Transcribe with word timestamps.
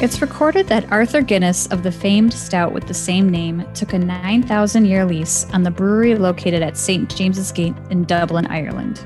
It's 0.00 0.22
recorded 0.22 0.68
that 0.68 0.92
Arthur 0.92 1.22
Guinness 1.22 1.66
of 1.72 1.82
the 1.82 1.90
famed 1.90 2.32
stout 2.32 2.72
with 2.72 2.86
the 2.86 2.94
same 2.94 3.28
name 3.28 3.66
took 3.74 3.94
a 3.94 3.98
9,000 3.98 4.84
year 4.84 5.04
lease 5.04 5.44
on 5.52 5.64
the 5.64 5.72
brewery 5.72 6.14
located 6.14 6.62
at 6.62 6.76
St. 6.76 7.12
James's 7.12 7.50
Gate 7.50 7.74
in 7.90 8.04
Dublin, 8.04 8.46
Ireland. 8.46 9.04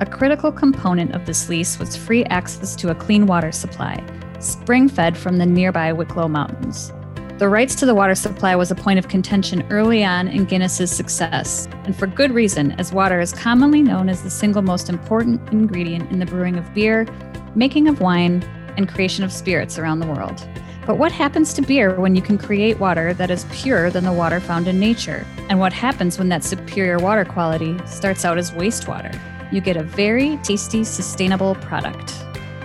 A 0.00 0.06
critical 0.06 0.50
component 0.50 1.14
of 1.14 1.26
this 1.26 1.50
lease 1.50 1.78
was 1.78 1.94
free 1.94 2.24
access 2.24 2.74
to 2.76 2.88
a 2.88 2.94
clean 2.94 3.26
water 3.26 3.52
supply, 3.52 4.02
spring 4.38 4.88
fed 4.88 5.14
from 5.14 5.36
the 5.36 5.44
nearby 5.44 5.92
Wicklow 5.92 6.28
Mountains. 6.28 6.90
The 7.36 7.50
rights 7.50 7.74
to 7.74 7.84
the 7.84 7.94
water 7.94 8.14
supply 8.14 8.56
was 8.56 8.70
a 8.70 8.74
point 8.74 8.98
of 8.98 9.08
contention 9.08 9.66
early 9.70 10.02
on 10.02 10.26
in 10.26 10.46
Guinness's 10.46 10.90
success, 10.90 11.68
and 11.84 11.94
for 11.94 12.06
good 12.06 12.32
reason, 12.32 12.72
as 12.72 12.94
water 12.94 13.20
is 13.20 13.34
commonly 13.34 13.82
known 13.82 14.08
as 14.08 14.22
the 14.22 14.30
single 14.30 14.62
most 14.62 14.88
important 14.88 15.46
ingredient 15.52 16.10
in 16.10 16.18
the 16.18 16.24
brewing 16.24 16.56
of 16.56 16.72
beer, 16.72 17.06
making 17.54 17.88
of 17.88 18.00
wine, 18.00 18.42
and 18.80 18.88
creation 18.88 19.22
of 19.22 19.30
spirits 19.30 19.78
around 19.78 20.00
the 20.00 20.06
world. 20.06 20.48
But 20.86 20.96
what 20.96 21.12
happens 21.12 21.52
to 21.54 21.62
beer 21.62 22.00
when 22.00 22.16
you 22.16 22.22
can 22.22 22.38
create 22.38 22.80
water 22.80 23.12
that 23.14 23.30
is 23.30 23.44
purer 23.52 23.90
than 23.90 24.04
the 24.04 24.12
water 24.12 24.40
found 24.40 24.66
in 24.66 24.80
nature? 24.80 25.26
And 25.50 25.60
what 25.60 25.72
happens 25.72 26.18
when 26.18 26.30
that 26.30 26.42
superior 26.42 26.98
water 26.98 27.24
quality 27.24 27.76
starts 27.86 28.24
out 28.24 28.38
as 28.38 28.50
wastewater? 28.52 29.14
You 29.52 29.60
get 29.60 29.76
a 29.76 29.82
very 29.82 30.38
tasty, 30.38 30.82
sustainable 30.82 31.54
product. 31.56 32.14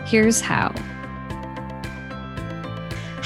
Here's 0.08 0.39
how. 0.39 0.73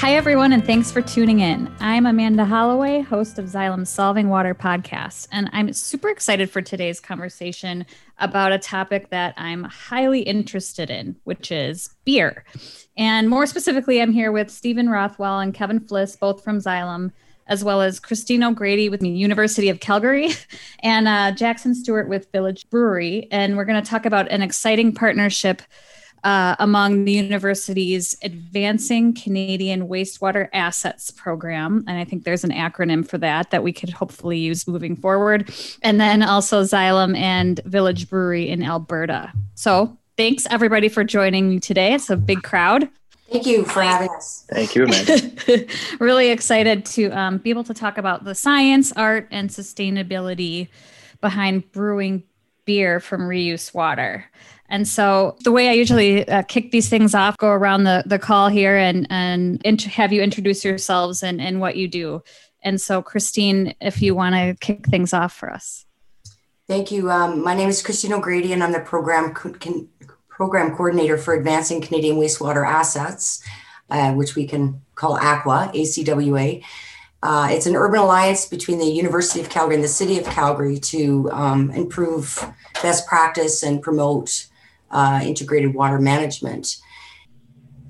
Hi, 0.00 0.14
everyone, 0.14 0.54
and 0.54 0.64
thanks 0.64 0.90
for 0.90 1.02
tuning 1.02 1.40
in. 1.40 1.70
I'm 1.78 2.06
Amanda 2.06 2.46
Holloway, 2.46 3.02
host 3.02 3.38
of 3.38 3.44
Xylem's 3.44 3.90
Solving 3.90 4.30
Water 4.30 4.54
podcast, 4.54 5.28
and 5.30 5.50
I'm 5.52 5.74
super 5.74 6.08
excited 6.08 6.50
for 6.50 6.62
today's 6.62 7.00
conversation 7.00 7.84
about 8.16 8.50
a 8.50 8.58
topic 8.58 9.10
that 9.10 9.34
I'm 9.36 9.64
highly 9.64 10.20
interested 10.22 10.88
in, 10.88 11.16
which 11.24 11.52
is 11.52 11.90
beer. 12.06 12.46
And 13.00 13.30
more 13.30 13.46
specifically, 13.46 14.02
I'm 14.02 14.12
here 14.12 14.30
with 14.30 14.50
Stephen 14.50 14.90
Rothwell 14.90 15.40
and 15.40 15.54
Kevin 15.54 15.80
Fliss, 15.80 16.20
both 16.20 16.44
from 16.44 16.58
Xylem, 16.58 17.12
as 17.46 17.64
well 17.64 17.80
as 17.80 17.98
Christine 17.98 18.42
O'Grady 18.42 18.90
with 18.90 19.00
the 19.00 19.08
University 19.08 19.70
of 19.70 19.80
Calgary 19.80 20.32
and 20.80 21.08
uh, 21.08 21.32
Jackson 21.32 21.74
Stewart 21.74 22.10
with 22.10 22.30
Village 22.30 22.68
Brewery. 22.68 23.26
And 23.30 23.56
we're 23.56 23.64
going 23.64 23.82
to 23.82 23.90
talk 23.90 24.04
about 24.04 24.30
an 24.30 24.42
exciting 24.42 24.92
partnership 24.94 25.62
uh, 26.24 26.56
among 26.58 27.06
the 27.06 27.12
university's 27.12 28.18
Advancing 28.22 29.14
Canadian 29.14 29.88
Wastewater 29.88 30.50
Assets 30.52 31.10
Program. 31.10 31.82
And 31.88 31.96
I 31.96 32.04
think 32.04 32.24
there's 32.24 32.44
an 32.44 32.50
acronym 32.50 33.08
for 33.08 33.16
that 33.16 33.50
that 33.50 33.62
we 33.62 33.72
could 33.72 33.88
hopefully 33.88 34.38
use 34.38 34.68
moving 34.68 34.94
forward. 34.94 35.50
And 35.80 35.98
then 35.98 36.22
also 36.22 36.64
Xylem 36.64 37.16
and 37.16 37.60
Village 37.64 38.10
Brewery 38.10 38.50
in 38.50 38.62
Alberta. 38.62 39.32
So 39.54 39.96
thanks 40.20 40.46
everybody 40.50 40.90
for 40.90 41.02
joining 41.02 41.48
me 41.48 41.58
today. 41.58 41.94
It's 41.94 42.10
a 42.10 42.16
big 42.16 42.42
crowd. 42.42 42.90
Thank 43.32 43.46
you 43.46 43.64
for 43.64 43.80
having 43.80 44.10
us. 44.10 44.44
Thank 44.50 44.74
you, 44.74 44.84
Amanda. 44.84 45.66
really 45.98 46.28
excited 46.28 46.84
to 46.86 47.08
um, 47.18 47.38
be 47.38 47.48
able 47.48 47.64
to 47.64 47.72
talk 47.72 47.96
about 47.96 48.24
the 48.24 48.34
science, 48.34 48.92
art, 48.92 49.28
and 49.30 49.48
sustainability 49.48 50.68
behind 51.22 51.72
brewing 51.72 52.22
beer 52.66 53.00
from 53.00 53.22
reuse 53.22 53.72
water. 53.72 54.26
And 54.68 54.86
so 54.86 55.38
the 55.42 55.52
way 55.52 55.70
I 55.70 55.72
usually 55.72 56.28
uh, 56.28 56.42
kick 56.42 56.70
these 56.70 56.90
things 56.90 57.14
off, 57.14 57.38
go 57.38 57.48
around 57.48 57.84
the, 57.84 58.02
the 58.04 58.18
call 58.18 58.48
here 58.48 58.76
and, 58.76 59.06
and 59.08 59.62
int- 59.64 59.84
have 59.84 60.12
you 60.12 60.20
introduce 60.20 60.66
yourselves 60.66 61.22
and, 61.22 61.40
and 61.40 61.62
what 61.62 61.76
you 61.76 61.88
do. 61.88 62.22
And 62.62 62.78
so 62.78 63.00
Christine, 63.00 63.74
if 63.80 64.02
you 64.02 64.14
want 64.14 64.34
to 64.34 64.54
kick 64.60 64.86
things 64.86 65.14
off 65.14 65.32
for 65.32 65.50
us. 65.50 65.86
Thank 66.68 66.92
you. 66.92 67.10
Um, 67.10 67.42
my 67.42 67.54
name 67.54 67.68
is 67.68 67.82
Christine 67.82 68.12
O'Grady 68.12 68.52
and 68.52 68.62
I'm 68.62 68.70
the 68.70 68.78
program, 68.78 69.34
co- 69.34 69.54
program 70.40 70.74
coordinator 70.74 71.18
for 71.18 71.34
Advancing 71.34 71.82
Canadian 71.82 72.16
Wastewater 72.16 72.66
Assets, 72.66 73.44
uh, 73.90 74.14
which 74.14 74.34
we 74.36 74.46
can 74.46 74.80
call 74.94 75.18
ACWA, 75.18 75.70
ACWA. 75.74 76.64
Uh, 77.22 77.48
it's 77.50 77.66
an 77.66 77.76
urban 77.76 78.00
alliance 78.00 78.46
between 78.46 78.78
the 78.78 78.86
University 78.86 79.42
of 79.42 79.50
Calgary 79.50 79.74
and 79.74 79.84
the 79.84 79.88
City 79.88 80.18
of 80.18 80.24
Calgary 80.24 80.78
to 80.78 81.30
um, 81.30 81.70
improve 81.72 82.42
best 82.82 83.06
practice 83.06 83.62
and 83.62 83.82
promote 83.82 84.46
uh, 84.90 85.20
integrated 85.22 85.74
water 85.74 85.98
management. 85.98 86.78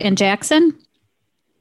And 0.01 0.19
Jackson? 0.19 0.77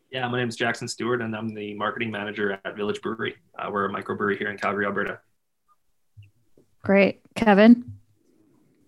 Yeah, 0.09 0.27
my 0.27 0.39
name 0.39 0.49
is 0.49 0.55
Jackson 0.55 0.87
Stewart, 0.87 1.21
and 1.21 1.35
I'm 1.35 1.53
the 1.53 1.75
marketing 1.75 2.09
manager 2.09 2.59
at 2.65 2.75
Village 2.75 2.99
Brewery. 3.03 3.35
Uh, 3.59 3.69
we're 3.71 3.85
a 3.85 3.93
microbrewery 3.93 4.39
here 4.39 4.49
in 4.49 4.57
Calgary, 4.57 4.87
Alberta. 4.87 5.19
Great. 6.81 7.21
Kevin? 7.35 7.98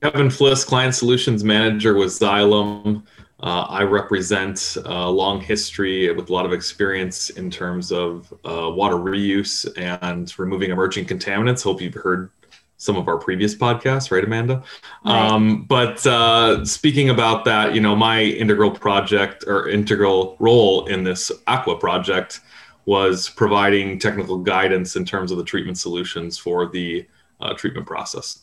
Kevin 0.02 0.30
Fliss, 0.30 0.66
Client 0.66 0.96
Solutions 0.96 1.44
Manager 1.44 1.94
with 1.94 2.10
Xylem. 2.10 3.04
Uh, 3.40 3.66
I 3.70 3.84
represent 3.84 4.78
a 4.86 5.10
long 5.10 5.40
history 5.40 6.12
with 6.12 6.30
a 6.30 6.34
lot 6.34 6.46
of 6.46 6.54
experience 6.54 7.30
in 7.30 7.52
terms 7.52 7.92
of 7.92 8.34
uh, 8.44 8.72
water 8.72 8.96
reuse 8.96 9.72
and 9.78 10.34
removing 10.40 10.72
emerging 10.72 11.06
contaminants. 11.06 11.64
Hope 11.64 11.82
you've 11.82 11.94
heard 11.94 12.32
some 12.78 12.98
of 12.98 13.08
our 13.08 13.18
previous 13.18 13.54
podcasts, 13.54 14.10
right, 14.10 14.24
Amanda? 14.24 14.64
Right. 15.06 15.32
Um, 15.32 15.66
but 15.66 16.04
uh, 16.08 16.66
speaking 16.66 17.12
about 17.12 17.46
that, 17.46 17.76
you 17.76 17.82
know, 17.82 17.96
my 17.96 18.24
integral 18.24 18.72
project 18.72 19.44
or 19.46 19.70
integral 19.70 20.36
role 20.40 20.88
in 20.88 21.04
this 21.04 21.32
ACWA 21.48 21.80
project 21.80 22.42
was 22.86 23.30
providing 23.30 24.00
technical 24.00 24.40
guidance 24.40 24.96
in 24.96 25.06
terms 25.06 25.32
of 25.32 25.38
the 25.38 25.44
treatment 25.44 25.78
solutions 25.78 26.40
for 26.40 26.68
the 26.68 27.06
uh, 27.40 27.54
treatment 27.54 27.86
process. 27.86 28.40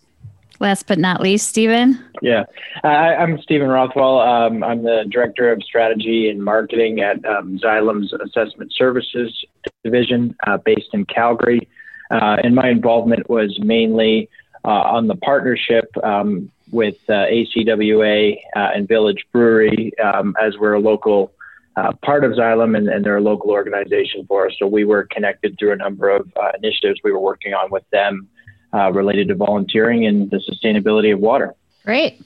Last 0.61 0.87
but 0.87 0.99
not 0.99 1.21
least, 1.21 1.49
Stephen. 1.49 2.03
Yeah, 2.21 2.45
I, 2.83 3.15
am 3.15 3.41
Stephen 3.43 3.69
Rothwell. 3.69 4.21
Um, 4.21 4.65
I'm 4.65 4.83
the 4.83 5.05
Director 5.09 5.53
of 5.53 5.63
Strategy 5.63 6.29
and 6.29 6.43
Marketing 6.43 7.01
at 7.01 7.25
um, 7.25 7.59
Xylem's 7.59 8.13
Assessment 8.13 8.73
Services 8.75 9.45
Division 9.85 10.35
uh, 10.47 10.57
based 10.57 10.89
in 10.93 11.05
Calgary. 11.05 11.69
Uh, 12.11 12.39
and 12.43 12.57
my 12.57 12.69
involvement 12.71 13.31
was 13.31 13.57
mainly 13.61 14.29
uh, 14.65 14.69
on 14.69 15.07
the 15.07 15.15
partnership 15.15 15.91
um, 16.03 16.51
with 16.73 16.99
uh, 17.09 17.27
ACWA 17.27 18.37
and 18.55 18.89
Village 18.89 19.25
Brewery, 19.33 19.93
um, 20.01 20.35
as 20.41 20.57
we're 20.59 20.75
a 20.75 20.81
local 20.81 21.33
uh, 21.77 21.93
part 22.03 22.25
of 22.25 22.33
Xylem 22.33 22.77
and, 22.77 22.89
and, 22.89 23.05
they're 23.05 23.19
a 23.19 23.21
local 23.21 23.51
organization 23.51 24.27
for 24.27 24.49
us. 24.49 24.53
So 24.59 24.67
we 24.67 24.85
were 24.85 25.05
connected 25.05 25.57
through 25.59 25.73
a 25.73 25.77
number 25.77 26.11
of 26.11 26.29
uh, 26.35 26.51
initiatives 26.61 26.99
we 27.05 27.13
were 27.13 27.21
working 27.21 27.55
on 27.55 27.71
with 27.71 27.89
them 27.91 28.29
uh, 28.75 28.93
related 28.93 29.29
to 29.29 29.34
volunteering 29.34 30.06
and 30.06 30.31
the 30.31 30.39
sustainability 30.39 31.12
of 31.12 31.21
water. 31.21 31.55
Great. 31.84 32.21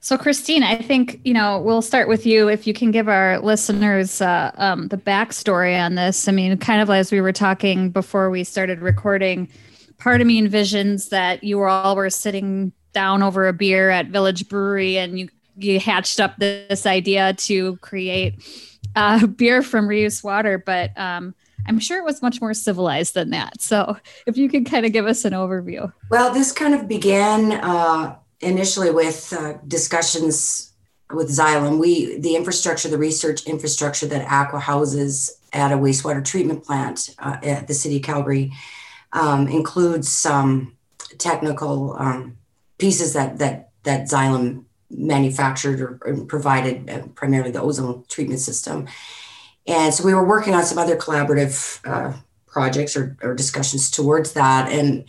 So, 0.00 0.18
Christine, 0.18 0.62
I 0.62 0.76
think 0.76 1.20
you 1.24 1.32
know 1.32 1.60
we'll 1.60 1.80
start 1.80 2.08
with 2.08 2.26
you. 2.26 2.48
If 2.48 2.66
you 2.66 2.74
can 2.74 2.90
give 2.90 3.08
our 3.08 3.38
listeners 3.38 4.20
uh, 4.20 4.50
um, 4.56 4.88
the 4.88 4.98
backstory 4.98 5.80
on 5.82 5.94
this. 5.94 6.28
I 6.28 6.32
mean, 6.32 6.58
kind 6.58 6.82
of 6.82 6.90
as 6.90 7.10
we 7.10 7.22
were 7.22 7.32
talking 7.32 7.88
before 7.88 8.28
we 8.28 8.44
started 8.44 8.80
recording, 8.80 9.48
part 9.96 10.20
of 10.20 10.26
me 10.26 10.42
envisions 10.42 11.08
that 11.08 11.42
you 11.42 11.62
all 11.62 11.96
were 11.96 12.10
sitting 12.10 12.72
down 12.92 13.22
over 13.22 13.48
a 13.48 13.54
beer 13.54 13.88
at 13.88 14.08
Village 14.08 14.46
Brewery, 14.46 14.98
and 14.98 15.18
you 15.18 15.28
you 15.56 15.80
hatched 15.80 16.20
up 16.20 16.36
this 16.36 16.84
idea 16.84 17.32
to 17.34 17.76
create 17.76 18.34
uh, 18.96 19.26
beer 19.26 19.62
from 19.62 19.88
reuse 19.88 20.22
water. 20.22 20.58
But 20.58 20.90
um, 20.98 21.34
I'm 21.66 21.78
sure 21.78 21.98
it 21.98 22.04
was 22.04 22.22
much 22.22 22.40
more 22.40 22.54
civilized 22.54 23.14
than 23.14 23.30
that. 23.30 23.60
So, 23.60 23.96
if 24.26 24.36
you 24.36 24.48
could 24.48 24.66
kind 24.66 24.84
of 24.84 24.92
give 24.92 25.06
us 25.06 25.24
an 25.24 25.32
overview. 25.32 25.92
Well, 26.10 26.32
this 26.32 26.52
kind 26.52 26.74
of 26.74 26.88
began. 26.88 27.52
Uh 27.52 28.16
initially 28.44 28.90
with 28.90 29.32
uh, 29.32 29.54
discussions 29.66 30.72
with 31.12 31.28
Xylem, 31.28 31.78
we 31.78 32.18
the 32.18 32.36
infrastructure, 32.36 32.88
the 32.88 32.98
research 32.98 33.46
infrastructure 33.46 34.06
that 34.06 34.26
ACWA 34.26 34.60
houses 34.60 35.38
at 35.52 35.72
a 35.72 35.76
wastewater 35.76 36.24
treatment 36.24 36.64
plant 36.64 37.14
uh, 37.18 37.36
at 37.42 37.68
the 37.68 37.74
city 37.74 37.96
of 37.96 38.02
Calgary 38.02 38.52
um, 39.12 39.46
includes 39.48 40.08
some 40.08 40.76
technical 41.18 41.96
um, 41.98 42.36
pieces 42.78 43.12
that 43.12 43.38
that 43.38 43.70
that 43.84 44.08
Xylem 44.08 44.64
manufactured 44.90 45.80
or, 45.80 45.98
or 46.02 46.24
provided, 46.24 46.88
uh, 46.88 47.06
primarily 47.14 47.50
the 47.50 47.60
ozone 47.60 48.04
treatment 48.08 48.40
system. 48.40 48.86
And 49.66 49.94
so 49.94 50.04
we 50.04 50.14
were 50.14 50.26
working 50.26 50.54
on 50.54 50.64
some 50.64 50.78
other 50.78 50.96
collaborative 50.96 51.80
uh, 51.84 52.16
projects 52.46 52.96
or, 52.96 53.16
or 53.22 53.34
discussions 53.34 53.90
towards 53.90 54.32
that, 54.32 54.70
and 54.70 55.04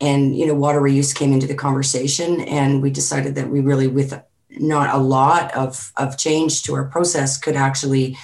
and 0.00 0.36
you 0.36 0.46
know 0.46 0.54
water 0.54 0.80
reuse 0.80 1.14
came 1.14 1.32
into 1.32 1.46
the 1.46 1.54
conversation 1.54 2.40
and 2.42 2.82
we 2.82 2.90
decided 2.90 3.34
that 3.34 3.48
we 3.48 3.60
really 3.60 3.88
with 3.88 4.20
not 4.50 4.94
a 4.94 4.98
lot 4.98 5.54
of, 5.54 5.92
of 5.96 6.16
change 6.16 6.62
to 6.62 6.74
our 6.74 6.84
process 6.84 7.36
could 7.36 7.54
actually 7.54 8.16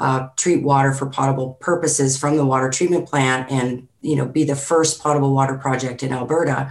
uh, 0.00 0.28
treat 0.36 0.62
water 0.62 0.92
for 0.92 1.06
potable 1.06 1.54
purposes 1.60 2.16
from 2.16 2.36
the 2.36 2.46
water 2.46 2.70
treatment 2.70 3.08
plant 3.08 3.50
and 3.50 3.88
you 4.00 4.14
know 4.14 4.26
be 4.26 4.44
the 4.44 4.56
first 4.56 5.00
potable 5.02 5.34
water 5.34 5.56
project 5.58 6.02
in 6.02 6.12
alberta 6.12 6.70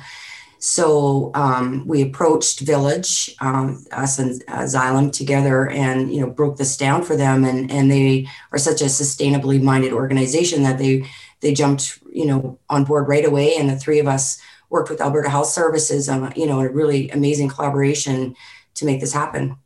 so 0.59 1.31
um, 1.35 1.85
we 1.87 2.01
approached 2.01 2.61
village 2.61 3.35
um, 3.41 3.85
us 3.91 4.19
and 4.19 4.43
uh, 4.47 4.61
xylem 4.61 5.11
together 5.11 5.69
and 5.69 6.13
you 6.13 6.19
know 6.19 6.29
broke 6.29 6.57
this 6.57 6.75
down 6.77 7.03
for 7.03 7.15
them 7.15 7.43
and 7.43 7.71
and 7.71 7.91
they 7.91 8.27
are 8.51 8.57
such 8.57 8.81
a 8.81 8.85
sustainably 8.85 9.61
minded 9.61 9.93
organization 9.93 10.63
that 10.63 10.77
they 10.77 11.07
they 11.41 11.53
jumped, 11.53 11.99
you 12.11 12.25
know, 12.25 12.59
on 12.69 12.83
board 12.83 13.07
right 13.07 13.25
away. 13.25 13.55
And 13.55 13.69
the 13.69 13.75
three 13.75 13.99
of 13.99 14.07
us 14.07 14.39
worked 14.69 14.89
with 14.89 15.01
Alberta 15.01 15.29
Health 15.29 15.47
Services 15.47 16.09
on, 16.09 16.33
you 16.35 16.47
know, 16.47 16.59
a 16.59 16.69
really 16.69 17.09
amazing 17.09 17.49
collaboration 17.49 18.35
to 18.75 18.85
make 18.85 18.99
this 18.99 19.13
happen. 19.13 19.57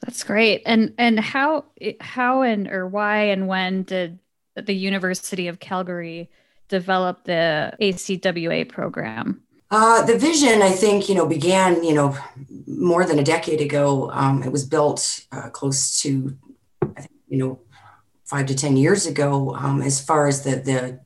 That's 0.00 0.22
great. 0.22 0.62
And 0.66 0.92
and 0.98 1.18
how 1.18 1.64
how 2.00 2.42
and 2.42 2.68
or 2.68 2.86
why 2.86 3.22
and 3.24 3.48
when 3.48 3.84
did 3.84 4.18
the 4.54 4.74
University 4.74 5.48
of 5.48 5.60
Calgary 5.60 6.30
develop 6.68 7.24
the 7.24 7.72
ACWA 7.80 8.68
program? 8.68 9.42
Uh, 9.70 10.04
the 10.04 10.16
vision, 10.16 10.62
I 10.62 10.70
think, 10.70 11.08
you 11.08 11.14
know, 11.14 11.26
began, 11.26 11.82
you 11.82 11.94
know, 11.94 12.16
more 12.66 13.04
than 13.04 13.18
a 13.18 13.24
decade 13.24 13.60
ago. 13.60 14.10
Um, 14.12 14.42
it 14.42 14.52
was 14.52 14.64
built 14.64 15.24
uh, 15.32 15.48
close 15.50 16.00
to, 16.02 16.36
I 16.96 17.00
think, 17.00 17.10
you 17.28 17.38
know, 17.38 17.60
five 18.24 18.46
to 18.46 18.54
ten 18.54 18.76
years 18.76 19.06
ago. 19.06 19.54
Um, 19.54 19.82
as 19.82 20.00
far 20.00 20.28
as 20.28 20.44
the 20.44 20.56
the 20.56 21.00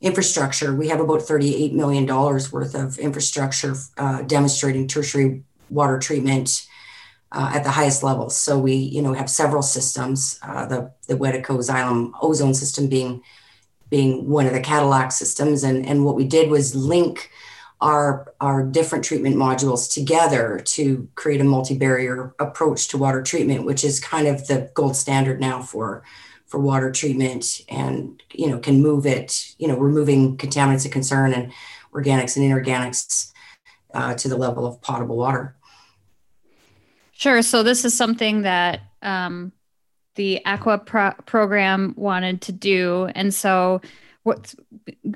infrastructure, 0.00 0.74
we 0.74 0.88
have 0.88 1.00
about 1.00 1.22
thirty 1.22 1.54
eight 1.56 1.72
million 1.72 2.04
dollars 2.04 2.52
worth 2.52 2.74
of 2.74 2.98
infrastructure 2.98 3.74
uh, 3.96 4.22
demonstrating 4.22 4.86
tertiary 4.86 5.42
water 5.70 5.98
treatment 5.98 6.66
uh, 7.32 7.52
at 7.54 7.64
the 7.64 7.70
highest 7.70 8.02
levels. 8.02 8.36
So 8.36 8.58
we, 8.58 8.74
you 8.74 9.02
know, 9.02 9.14
have 9.14 9.30
several 9.30 9.62
systems. 9.62 10.38
Uh, 10.42 10.66
the 10.66 10.92
the 11.08 11.14
Wedeco 11.14 11.58
Xylem 11.58 12.12
ozone 12.20 12.54
system 12.54 12.88
being 12.88 13.22
being 13.90 14.28
one 14.28 14.46
of 14.46 14.52
the 14.52 14.60
Cadillac 14.60 15.12
systems, 15.12 15.62
and 15.62 15.86
and 15.86 16.04
what 16.04 16.16
we 16.16 16.24
did 16.24 16.50
was 16.50 16.74
link 16.74 17.30
our 17.80 18.32
our 18.40 18.64
different 18.64 19.04
treatment 19.04 19.36
modules 19.36 19.92
together 19.92 20.60
to 20.64 21.08
create 21.14 21.40
a 21.40 21.44
multi-barrier 21.44 22.34
approach 22.38 22.88
to 22.88 22.98
water 22.98 23.22
treatment, 23.22 23.64
which 23.64 23.84
is 23.84 24.00
kind 24.00 24.26
of 24.26 24.46
the 24.46 24.70
gold 24.74 24.96
standard 24.96 25.40
now 25.40 25.60
for 25.60 26.02
for 26.46 26.60
water 26.60 26.90
treatment, 26.90 27.60
and 27.68 28.22
you 28.32 28.48
know 28.48 28.58
can 28.58 28.82
move 28.82 29.06
it, 29.06 29.54
you 29.58 29.68
know, 29.68 29.76
removing 29.76 30.36
contaminants 30.36 30.86
of 30.86 30.92
concern 30.92 31.32
and 31.32 31.52
organics 31.92 32.36
and 32.36 32.44
inorganics 32.44 33.32
uh, 33.92 34.14
to 34.14 34.28
the 34.28 34.36
level 34.36 34.66
of 34.66 34.80
potable 34.80 35.16
water. 35.16 35.56
Sure. 37.12 37.42
So 37.42 37.62
this 37.62 37.84
is 37.84 37.94
something 37.94 38.42
that 38.42 38.80
um, 39.02 39.52
the 40.14 40.40
ACWA 40.46 40.84
pro- 40.84 41.14
program 41.26 41.94
wanted 41.96 42.40
to 42.42 42.52
do, 42.52 43.08
and 43.14 43.32
so 43.32 43.80
what? 44.22 44.54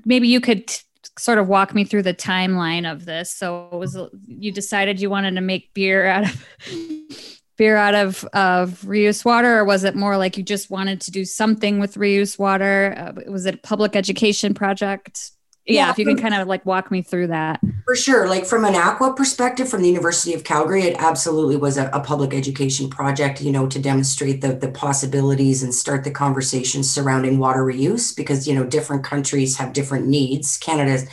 Maybe 0.05 0.29
you 0.29 0.41
could 0.41 0.67
t- 0.67 0.81
sort 1.19 1.39
of 1.39 1.49
walk 1.49 1.75
me 1.75 1.85
through 1.85 2.03
the 2.03 2.15
timeline 2.15 2.91
of 2.91 3.05
this. 3.05 3.31
So 3.31 3.69
it 3.73 3.77
was 3.77 3.99
you 4.27 4.53
decided 4.53 5.01
you 5.01 5.11
wanted 5.11 5.35
to 5.35 5.41
make 5.41 5.73
beer 5.75 6.07
out 6.07 6.25
of 6.25 6.47
beer 7.57 7.77
out 7.77 7.95
of 7.95 8.25
of 8.33 8.83
reuse 8.83 9.25
water, 9.25 9.59
or 9.59 9.65
was 9.65 9.85
it 9.85 9.95
more 9.95 10.17
like 10.17 10.37
you 10.37 10.43
just 10.43 10.71
wanted 10.71 11.01
to 11.03 11.11
do 11.11 11.25
something 11.25 11.81
with 11.81 11.95
reuse 11.95 12.39
water? 12.39 12.95
Uh, 12.97 13.31
was 13.31 13.47
it 13.47 13.55
a 13.57 13.59
public 13.59 13.97
education 13.97 14.55
project? 14.55 15.33
Yeah, 15.69 15.87
yeah 15.87 15.91
if 15.91 15.99
you 15.99 16.07
can 16.07 16.17
kind 16.17 16.35
of 16.35 16.49
like 16.49 16.65
walk 16.65 16.91
me 16.91 17.03
through 17.03 17.27
that. 17.27 17.61
For 17.85 17.95
sure 17.95 18.27
like 18.27 18.47
from 18.47 18.65
an 18.65 18.73
ACWA 18.75 19.15
perspective 19.15 19.69
from 19.69 19.83
the 19.83 19.89
university 19.89 20.33
of 20.33 20.43
calgary 20.43 20.85
it 20.85 20.97
absolutely 20.99 21.57
was 21.57 21.77
a, 21.77 21.89
a, 21.91 22.01
public 22.01 22.33
education 22.33 22.89
project 22.89 23.43
you 23.43 23.53
know 23.53 23.67
to 23.67 23.79
demonstrate 23.79 24.41
the, 24.41 24.55
the 24.55 24.69
possibilities 24.69 25.63
and 25.63 25.75
start 25.75 26.05
the 26.05 26.11
conversation 26.11 26.83
surrounding 26.83 27.39
water 27.39 27.65
reuse 27.65 28.17
because 28.17 28.49
you 28.49 28.55
know 28.55 28.65
different 28.65 29.05
countries 29.05 29.59
have 29.59 29.75
different 29.75 30.07
needs. 30.07 30.57
Canada's 30.57 31.07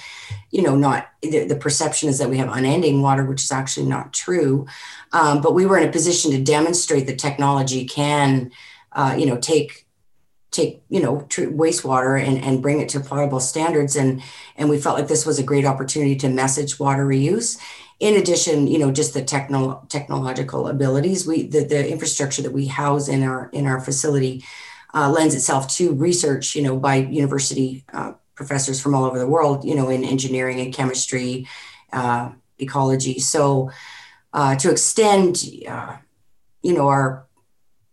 you 0.52 0.62
know 0.62 0.76
not 0.76 1.10
the, 1.22 1.46
the 1.46 1.56
perception 1.56 2.08
is 2.08 2.18
that 2.20 2.30
we 2.30 2.38
have 2.38 2.50
unending 2.50 3.02
water 3.02 3.26
which 3.26 3.44
is 3.44 3.52
actually 3.52 3.86
not 3.86 4.14
true. 4.14 4.66
Um, 5.12 5.42
but 5.42 5.54
we 5.54 5.66
were 5.66 5.78
in 5.78 5.88
a 5.88 5.92
position 5.92 6.32
to 6.32 6.42
demonstrate 6.42 7.08
that 7.08 7.20
technology 7.20 7.86
can 7.86 8.52
uh, 8.94 9.16
you 9.18 9.26
know 9.26 9.38
take 9.38 9.85
take 10.56 10.84
you 10.90 11.02
know 11.02 11.18
wastewater 11.30 12.22
and, 12.22 12.44
and 12.44 12.62
bring 12.62 12.80
it 12.80 12.90
to 12.90 13.00
potable 13.00 13.40
standards. 13.40 13.96
And 13.96 14.22
and 14.56 14.70
we 14.70 14.80
felt 14.80 14.98
like 14.98 15.08
this 15.08 15.26
was 15.26 15.40
a 15.40 15.44
great 15.44 15.66
opportunity 15.66 16.16
to 16.18 16.30
message 16.30 16.80
water 16.80 17.06
reuse. 17.06 17.60
In 18.00 18.16
addition 18.16 18.68
you 18.68 18.80
know 18.80 18.92
just 18.92 19.14
the 19.14 19.24
techno 19.24 19.86
technological 19.90 20.68
abilities 20.68 21.26
we 21.28 21.48
the, 21.48 21.64
the 21.64 21.90
infrastructure 21.90 22.42
that 22.42 22.52
we 22.52 22.68
house 22.68 23.08
in 23.08 23.24
our 23.24 23.50
in 23.54 23.66
our 23.68 23.80
facility 23.80 24.44
uh, 24.94 25.10
lends 25.10 25.36
itself 25.36 25.68
to 25.76 25.94
research 25.94 26.56
you 26.56 26.62
know 26.62 26.78
by 26.78 26.96
university 26.96 27.86
uh, 27.94 28.14
professors 28.36 28.82
from 28.82 28.94
all 28.94 29.06
over 29.06 29.18
the 29.18 29.28
world 29.28 29.64
you 29.64 29.76
know 29.76 29.90
in 29.90 30.04
engineering 30.04 30.60
and 30.60 30.74
chemistry 30.74 31.48
uh, 31.94 32.30
ecology. 32.60 33.20
So 33.20 33.72
uh, 34.34 34.56
to 34.56 34.72
extend 34.72 35.44
uh, 35.68 35.98
you 36.62 36.74
know 36.74 36.88
our 36.88 37.26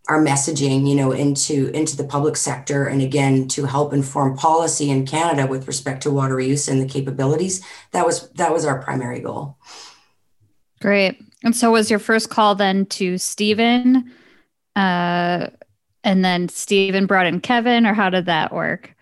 our 0.09 0.21
messaging 0.23 0.87
you 0.87 0.95
know 0.95 1.11
into 1.11 1.69
into 1.69 1.95
the 1.95 2.03
public 2.03 2.35
sector 2.35 2.87
and 2.87 3.01
again 3.01 3.47
to 3.47 3.65
help 3.65 3.93
inform 3.93 4.35
policy 4.35 4.89
in 4.89 5.05
canada 5.05 5.47
with 5.47 5.65
respect 5.65 6.03
to 6.03 6.11
water 6.11 6.39
use 6.39 6.67
and 6.67 6.81
the 6.81 6.85
capabilities 6.85 7.63
that 7.91 8.05
was 8.05 8.29
that 8.31 8.51
was 8.51 8.65
our 8.65 8.81
primary 8.81 9.19
goal. 9.19 9.57
Great. 10.81 11.21
And 11.45 11.55
so 11.55 11.71
was 11.71 11.89
your 11.89 11.99
first 11.99 12.29
call 12.29 12.55
then 12.55 12.85
to 12.87 13.17
stephen 13.17 14.11
uh, 14.75 15.47
and 16.03 16.25
then 16.25 16.49
stephen 16.49 17.05
brought 17.05 17.25
in 17.25 17.39
kevin 17.39 17.85
or 17.85 17.93
how 17.93 18.09
did 18.09 18.25
that 18.25 18.53
work 18.53 18.92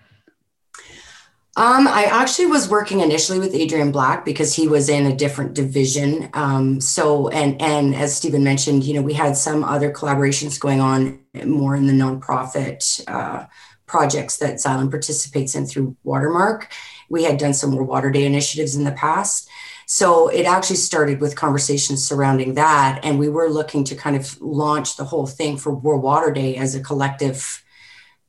um, 1.58 1.86
I 1.86 2.06
actually 2.06 2.46
was 2.46 2.70
working 2.70 3.02
initially 3.02 3.38
with 3.38 3.54
Adrian 3.54 3.92
Black 3.92 4.24
because 4.24 4.56
he 4.56 4.70
was 4.70 4.88
in 4.88 5.06
a 5.06 5.16
different 5.16 5.54
division. 5.54 6.30
Um, 6.34 6.80
so, 6.80 7.28
and 7.28 7.62
and 7.62 7.94
as 7.94 8.16
Stephen 8.16 8.42
mentioned, 8.42 8.86
you 8.86 8.94
know, 8.94 9.02
we 9.02 9.14
had 9.14 9.36
some 9.36 9.66
other 9.66 9.92
collaborations 9.92 10.58
going 10.58 10.80
on 10.80 11.20
more 11.46 11.76
in 11.76 11.88
the 11.88 11.94
nonprofit 11.94 13.04
uh, 13.06 13.48
projects 13.86 14.38
that 14.38 14.56
Xylem 14.56 14.90
participates 14.90 15.54
in 15.54 15.66
through 15.66 15.98
Watermark. 16.06 16.72
We 17.10 17.24
had 17.26 17.38
done 17.38 17.54
some 17.54 17.72
more 17.72 17.84
Water 17.84 18.12
Day 18.12 18.26
initiatives 18.26 18.78
in 18.78 18.86
the 18.86 18.94
past. 18.94 19.50
So 19.88 20.30
it 20.30 20.46
actually 20.46 20.78
started 20.78 21.20
with 21.20 21.36
conversations 21.36 22.08
surrounding 22.08 22.54
that, 22.54 23.02
and 23.04 23.20
we 23.20 23.28
were 23.28 23.50
looking 23.50 23.84
to 23.86 23.96
kind 23.96 24.16
of 24.16 24.40
launch 24.40 24.96
the 24.96 25.04
whole 25.04 25.28
thing 25.28 25.58
for 25.58 25.76
World 25.76 26.02
Water 26.02 26.32
Day 26.32 26.56
as 26.56 26.76
a 26.76 26.80
collective 26.82 27.62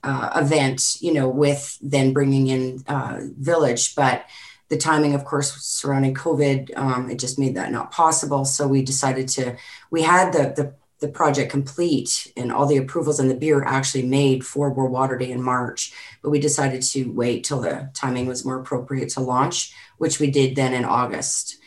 uh, 0.02 0.30
event, 0.36 0.96
you 1.00 1.12
know, 1.12 1.28
with 1.28 1.78
then 1.80 2.12
bringing 2.12 2.48
in 2.48 2.82
uh, 2.88 3.20
Village. 3.38 3.94
But 3.94 4.24
the 4.68 4.76
timing, 4.76 5.14
of 5.14 5.24
course, 5.24 5.52
surrounding 5.52 6.14
COVID, 6.14 6.76
um, 6.76 7.10
it 7.10 7.18
just 7.18 7.38
made 7.38 7.54
that 7.56 7.70
not 7.70 7.92
possible. 7.92 8.44
So 8.44 8.66
we 8.66 8.82
decided 8.82 9.28
to, 9.28 9.56
we 9.90 10.02
had 10.02 10.32
the, 10.32 10.54
the, 10.56 10.74
the 11.00 11.12
project 11.12 11.50
complete 11.50 12.32
and 12.36 12.50
all 12.50 12.66
the 12.66 12.78
approvals 12.78 13.20
and 13.20 13.30
the 13.30 13.34
beer 13.34 13.62
actually 13.64 14.06
made 14.06 14.46
for 14.46 14.72
World 14.72 14.92
Water 14.92 15.18
Day 15.18 15.30
in 15.30 15.42
March. 15.42 15.92
But 16.22 16.30
we 16.30 16.40
decided 16.40 16.82
to 16.82 17.12
wait 17.12 17.44
till 17.44 17.60
the 17.60 17.90
timing 17.92 18.26
was 18.26 18.44
more 18.44 18.60
appropriate 18.60 19.10
to 19.10 19.20
launch, 19.20 19.74
which 19.98 20.18
we 20.18 20.30
did 20.30 20.56
then 20.56 20.72
in 20.72 20.84
August. 20.84 21.58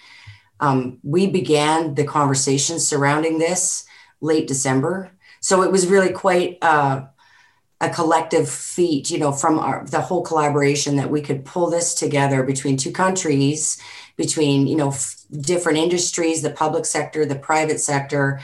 Um, 0.59 0.99
we 1.03 1.27
began 1.27 1.95
the 1.95 2.05
conversation 2.05 2.79
surrounding 2.79 3.37
this 3.37 3.85
late 4.21 4.47
December. 4.47 5.11
So 5.41 5.61
it 5.61 5.71
was 5.71 5.85
really 5.85 6.11
quite 6.11 6.57
uh, 6.61 7.05
a 7.81 7.89
collective 7.89 8.49
feat, 8.49 9.11
you 9.11 9.19
know, 9.19 9.31
from 9.31 9.59
our, 9.59 9.85
the 9.85 10.01
whole 10.01 10.23
collaboration 10.23 10.95
that 10.95 11.09
we 11.09 11.21
could 11.21 11.43
pull 11.43 11.69
this 11.69 11.93
together 11.93 12.41
between 12.43 12.77
two 12.77 12.91
countries, 12.91 13.81
between 14.15 14.65
you 14.65 14.77
know 14.77 14.89
f- 14.89 15.15
different 15.41 15.77
industries, 15.77 16.41
the 16.41 16.51
public 16.51 16.85
sector, 16.85 17.25
the 17.25 17.35
private 17.35 17.79
sector, 17.79 18.39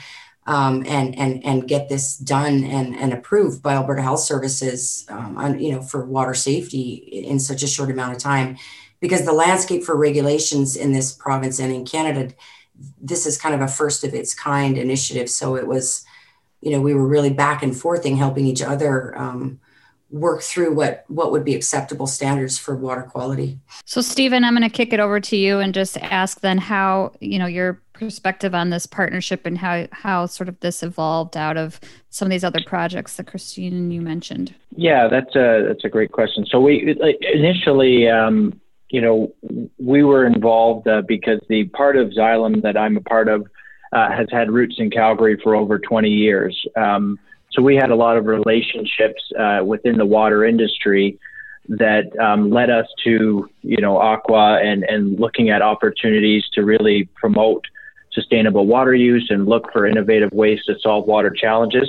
um, 0.46 0.84
and 0.86 1.16
and 1.16 1.44
and 1.44 1.66
get 1.66 1.88
this 1.88 2.16
done 2.18 2.62
and 2.64 2.94
and 2.94 3.12
approved 3.12 3.62
by 3.62 3.72
Alberta 3.72 4.02
Health 4.02 4.20
Services, 4.20 5.06
um, 5.08 5.38
on, 5.38 5.58
you 5.58 5.72
know, 5.72 5.80
for 5.80 6.04
water 6.04 6.34
safety 6.34 6.92
in 6.92 7.40
such 7.40 7.62
a 7.62 7.66
short 7.66 7.90
amount 7.90 8.12
of 8.14 8.18
time, 8.18 8.58
because 9.00 9.24
the 9.24 9.32
landscape 9.32 9.82
for 9.82 9.96
regulations 9.96 10.76
in 10.76 10.92
this 10.92 11.12
province 11.12 11.58
and 11.58 11.72
in 11.72 11.86
Canada, 11.86 12.34
this 13.00 13.24
is 13.24 13.38
kind 13.38 13.54
of 13.54 13.62
a 13.62 13.68
first 13.68 14.04
of 14.04 14.12
its 14.12 14.34
kind 14.34 14.76
initiative. 14.76 15.30
So 15.30 15.56
it 15.56 15.66
was 15.66 16.04
you 16.62 16.70
know, 16.70 16.80
we 16.80 16.94
were 16.94 17.06
really 17.06 17.32
back 17.32 17.62
and 17.62 17.76
forthing, 17.76 18.16
helping 18.16 18.46
each 18.46 18.62
other 18.62 19.18
um, 19.18 19.60
work 20.10 20.42
through 20.42 20.74
what 20.74 21.04
what 21.08 21.32
would 21.32 21.44
be 21.44 21.54
acceptable 21.54 22.06
standards 22.06 22.56
for 22.58 22.76
water 22.76 23.02
quality. 23.02 23.58
So, 23.84 24.00
Stephen, 24.00 24.44
I'm 24.44 24.54
going 24.54 24.68
to 24.68 24.74
kick 24.74 24.92
it 24.92 25.00
over 25.00 25.18
to 25.20 25.36
you 25.36 25.58
and 25.58 25.74
just 25.74 25.98
ask 25.98 26.40
then 26.40 26.58
how 26.58 27.12
you 27.20 27.38
know 27.38 27.46
your 27.46 27.82
perspective 27.92 28.54
on 28.54 28.70
this 28.70 28.86
partnership 28.86 29.44
and 29.44 29.58
how 29.58 29.88
how 29.90 30.26
sort 30.26 30.48
of 30.48 30.58
this 30.60 30.82
evolved 30.82 31.36
out 31.36 31.56
of 31.56 31.80
some 32.10 32.26
of 32.26 32.30
these 32.30 32.44
other 32.44 32.60
projects 32.64 33.16
that 33.16 33.26
Christine 33.26 33.74
and 33.74 33.92
you 33.92 34.00
mentioned. 34.00 34.54
Yeah, 34.76 35.08
that's 35.08 35.34
a 35.34 35.64
that's 35.66 35.84
a 35.84 35.88
great 35.88 36.12
question. 36.12 36.46
So 36.46 36.60
we 36.60 36.96
initially. 37.34 38.08
Um, 38.08 38.60
you 38.88 39.00
know, 39.00 39.34
we 39.78 40.02
were 40.02 40.26
involved 40.26 40.86
uh, 40.86 41.00
because 41.08 41.40
the 41.48 41.64
part 41.68 41.96
of 41.96 42.10
Xylem 42.10 42.60
that 42.60 42.76
I'm 42.76 42.98
a 42.98 43.00
part 43.00 43.26
of 43.26 43.46
uh, 43.92 44.10
has 44.10 44.26
had 44.30 44.50
roots 44.50 44.76
in 44.78 44.90
Calgary 44.90 45.38
for 45.42 45.54
over 45.54 45.78
20 45.78 46.08
years. 46.08 46.60
Um, 46.76 47.18
so 47.50 47.62
we 47.62 47.76
had 47.76 47.90
a 47.90 47.96
lot 47.96 48.16
of 48.16 48.26
relationships 48.26 49.22
uh, 49.38 49.60
within 49.64 49.98
the 49.98 50.06
water 50.06 50.44
industry 50.44 51.18
that 51.68 52.04
um, 52.18 52.50
led 52.50 52.70
us 52.70 52.86
to, 53.04 53.48
you 53.62 53.80
know, 53.80 53.96
ACWA 53.96 54.64
and, 54.64 54.84
and 54.84 55.20
looking 55.20 55.50
at 55.50 55.62
opportunities 55.62 56.44
to 56.54 56.64
really 56.64 57.08
promote 57.14 57.64
sustainable 58.12 58.66
water 58.66 58.94
use 58.94 59.28
and 59.30 59.46
look 59.46 59.70
for 59.72 59.86
innovative 59.86 60.32
ways 60.32 60.60
to 60.66 60.74
solve 60.80 61.06
water 61.06 61.30
challenges. 61.30 61.88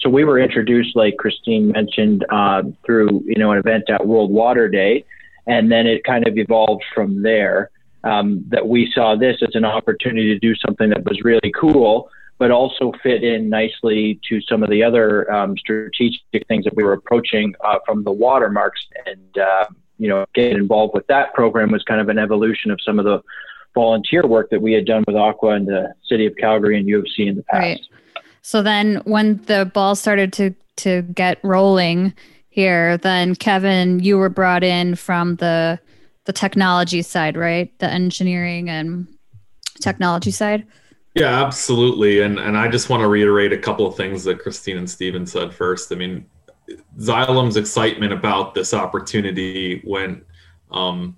So 0.00 0.10
we 0.10 0.24
were 0.24 0.40
introduced, 0.40 0.96
like 0.96 1.16
Christine 1.16 1.70
mentioned, 1.70 2.26
uh, 2.30 2.62
through 2.84 3.22
you 3.24 3.36
know 3.36 3.52
an 3.52 3.58
event 3.58 3.84
at 3.88 4.06
World 4.06 4.32
Water 4.32 4.68
Day, 4.68 5.04
and 5.46 5.70
then 5.70 5.86
it 5.86 6.02
kind 6.04 6.26
of 6.26 6.36
evolved 6.36 6.82
from 6.92 7.22
there 7.22 7.70
um, 8.04 8.44
that 8.48 8.66
we 8.66 8.90
saw 8.92 9.14
this 9.16 9.36
as 9.42 9.54
an 9.54 9.64
opportunity 9.64 10.28
to 10.28 10.38
do 10.38 10.54
something 10.56 10.90
that 10.90 11.04
was 11.04 11.22
really 11.22 11.52
cool, 11.58 12.10
but 12.38 12.50
also 12.50 12.92
fit 13.02 13.22
in 13.22 13.48
nicely 13.48 14.20
to 14.28 14.40
some 14.42 14.62
of 14.62 14.70
the 14.70 14.82
other 14.82 15.32
um, 15.32 15.56
strategic 15.56 16.20
things 16.48 16.64
that 16.64 16.74
we 16.74 16.82
were 16.82 16.94
approaching 16.94 17.54
uh, 17.64 17.78
from 17.86 18.02
the 18.02 18.10
watermarks. 18.10 18.80
And, 19.06 19.38
uh, 19.38 19.66
you 19.98 20.08
know, 20.08 20.24
getting 20.34 20.56
involved 20.56 20.94
with 20.94 21.06
that 21.06 21.32
program 21.34 21.70
was 21.70 21.82
kind 21.84 22.00
of 22.00 22.08
an 22.08 22.18
evolution 22.18 22.70
of 22.70 22.80
some 22.84 22.98
of 22.98 23.04
the 23.04 23.22
volunteer 23.74 24.26
work 24.26 24.50
that 24.50 24.60
we 24.60 24.72
had 24.72 24.84
done 24.84 25.04
with 25.06 25.16
ACWA 25.16 25.56
and 25.56 25.66
the 25.68 25.94
city 26.08 26.26
of 26.26 26.34
Calgary 26.36 26.78
and 26.78 26.88
U 26.88 26.98
of 26.98 27.06
C 27.14 27.26
in 27.26 27.36
the 27.36 27.44
past. 27.44 27.62
Right. 27.62 27.80
So 28.42 28.62
then 28.62 28.96
when 29.04 29.36
the 29.44 29.70
ball 29.72 29.94
started 29.94 30.32
to, 30.34 30.54
to 30.78 31.02
get 31.02 31.38
rolling 31.44 32.12
here, 32.48 32.98
then 32.98 33.36
Kevin, 33.36 34.00
you 34.00 34.18
were 34.18 34.28
brought 34.28 34.64
in 34.64 34.96
from 34.96 35.36
the, 35.36 35.78
the 36.24 36.32
technology 36.32 37.02
side, 37.02 37.36
right? 37.36 37.76
The 37.78 37.90
engineering 37.90 38.70
and 38.70 39.06
technology 39.80 40.30
side. 40.30 40.66
Yeah, 41.14 41.44
absolutely. 41.44 42.20
And 42.20 42.38
and 42.38 42.56
I 42.56 42.68
just 42.68 42.88
want 42.88 43.02
to 43.02 43.08
reiterate 43.08 43.52
a 43.52 43.58
couple 43.58 43.86
of 43.86 43.96
things 43.96 44.24
that 44.24 44.38
Christine 44.38 44.78
and 44.78 44.88
Stephen 44.88 45.26
said 45.26 45.52
first. 45.52 45.92
I 45.92 45.96
mean, 45.96 46.24
Xylem's 46.98 47.56
excitement 47.56 48.12
about 48.12 48.54
this 48.54 48.72
opportunity 48.72 49.82
went 49.84 50.24
um, 50.70 51.16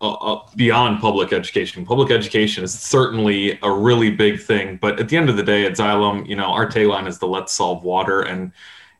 uh, 0.00 0.38
beyond 0.54 1.00
public 1.00 1.32
education. 1.32 1.84
Public 1.84 2.12
education 2.12 2.62
is 2.62 2.78
certainly 2.78 3.58
a 3.62 3.70
really 3.70 4.10
big 4.10 4.40
thing, 4.40 4.76
but 4.80 5.00
at 5.00 5.08
the 5.08 5.16
end 5.16 5.28
of 5.28 5.36
the 5.36 5.42
day, 5.42 5.64
at 5.66 5.72
Xylem, 5.72 6.28
you 6.28 6.36
know, 6.36 6.46
our 6.46 6.68
tagline 6.68 7.08
is 7.08 7.18
the 7.18 7.26
"Let's 7.26 7.52
solve 7.52 7.82
water," 7.82 8.22
and 8.22 8.52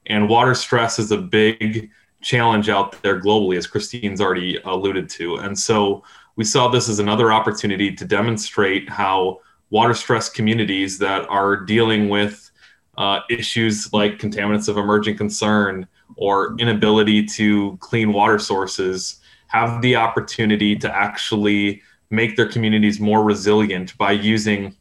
and 0.06 0.28
water 0.28 0.54
stress 0.54 0.98
is 0.98 1.12
a 1.12 1.18
big 1.18 1.90
challenge 2.24 2.68
out 2.68 3.00
there 3.02 3.20
globally, 3.20 3.56
as 3.56 3.66
Christine's 3.66 4.20
already 4.20 4.58
alluded 4.64 5.08
to. 5.10 5.36
And 5.36 5.56
so 5.56 6.02
we 6.36 6.44
saw 6.44 6.68
this 6.68 6.88
as 6.88 6.98
another 6.98 7.32
opportunity 7.32 7.94
to 7.94 8.04
demonstrate 8.04 8.88
how 8.88 9.40
water 9.70 9.94
stress 9.94 10.28
communities 10.28 10.98
that 10.98 11.28
are 11.28 11.56
dealing 11.56 12.08
with 12.08 12.50
uh, 12.96 13.20
issues 13.28 13.92
like 13.92 14.18
contaminants 14.18 14.68
of 14.68 14.76
emerging 14.76 15.16
concern 15.16 15.86
or 16.16 16.56
inability 16.58 17.24
to 17.24 17.76
clean 17.80 18.12
water 18.12 18.38
sources 18.38 19.20
have 19.48 19.82
the 19.82 19.96
opportunity 19.96 20.76
to 20.76 20.92
actually 20.94 21.82
make 22.10 22.36
their 22.36 22.48
communities 22.48 23.00
more 23.00 23.22
resilient 23.22 23.96
by 23.98 24.12
using 24.12 24.74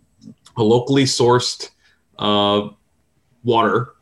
a 0.57 0.63
locally 0.63 1.03
sourced 1.03 1.69
uh, 2.19 2.69
water 3.43 3.92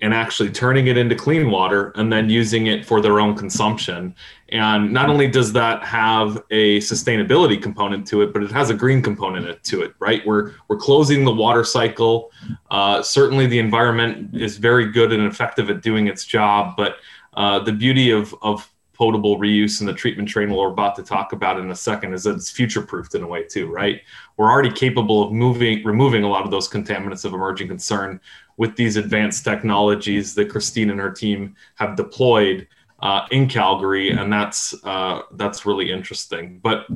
and 0.00 0.14
actually 0.14 0.50
turning 0.50 0.86
it 0.86 0.96
into 0.96 1.14
clean 1.14 1.50
water 1.50 1.92
and 1.96 2.12
then 2.12 2.30
using 2.30 2.68
it 2.68 2.84
for 2.84 3.00
their 3.00 3.18
own 3.18 3.36
consumption. 3.36 4.14
And 4.50 4.92
not 4.92 5.10
only 5.10 5.26
does 5.26 5.52
that 5.54 5.82
have 5.84 6.42
a 6.50 6.78
sustainability 6.78 7.60
component 7.60 8.06
to 8.08 8.22
it, 8.22 8.32
but 8.32 8.42
it 8.42 8.50
has 8.52 8.70
a 8.70 8.74
green 8.74 9.02
component 9.02 9.62
to 9.64 9.82
it, 9.82 9.94
right? 9.98 10.24
We're, 10.24 10.52
we're 10.68 10.76
closing 10.76 11.24
the 11.24 11.34
water 11.34 11.64
cycle. 11.64 12.30
Uh, 12.70 13.02
certainly, 13.02 13.46
the 13.46 13.58
environment 13.58 14.36
is 14.36 14.56
very 14.56 14.90
good 14.90 15.12
and 15.12 15.24
effective 15.24 15.68
at 15.68 15.82
doing 15.82 16.06
its 16.06 16.24
job, 16.24 16.76
but 16.76 16.96
uh, 17.34 17.58
the 17.58 17.72
beauty 17.72 18.10
of, 18.10 18.34
of 18.42 18.70
potable 18.98 19.38
reuse 19.38 19.78
and 19.78 19.88
the 19.88 19.94
treatment 19.94 20.28
train 20.28 20.50
we're 20.50 20.72
about 20.72 20.96
to 20.96 21.04
talk 21.04 21.32
about 21.32 21.58
in 21.60 21.70
a 21.70 21.74
second 21.74 22.12
is 22.12 22.24
that 22.24 22.34
it's 22.34 22.50
future 22.50 22.82
proofed 22.82 23.14
in 23.14 23.22
a 23.22 23.26
way 23.26 23.44
too 23.44 23.68
right 23.68 24.02
we're 24.36 24.50
already 24.50 24.72
capable 24.72 25.22
of 25.22 25.30
moving 25.30 25.84
removing 25.84 26.24
a 26.24 26.28
lot 26.28 26.44
of 26.44 26.50
those 26.50 26.68
contaminants 26.68 27.24
of 27.24 27.32
emerging 27.32 27.68
concern 27.68 28.20
with 28.58 28.76
these 28.76 28.96
advanced 28.96 29.44
technologies 29.44 30.34
that 30.34 30.50
christine 30.50 30.90
and 30.90 31.00
her 31.00 31.10
team 31.10 31.56
have 31.76 31.96
deployed 31.96 32.68
uh, 33.00 33.26
in 33.30 33.48
calgary 33.48 34.10
and 34.10 34.32
that's 34.32 34.74
uh, 34.84 35.22
that's 35.32 35.64
really 35.64 35.90
interesting. 35.90 36.58
But 36.62 36.86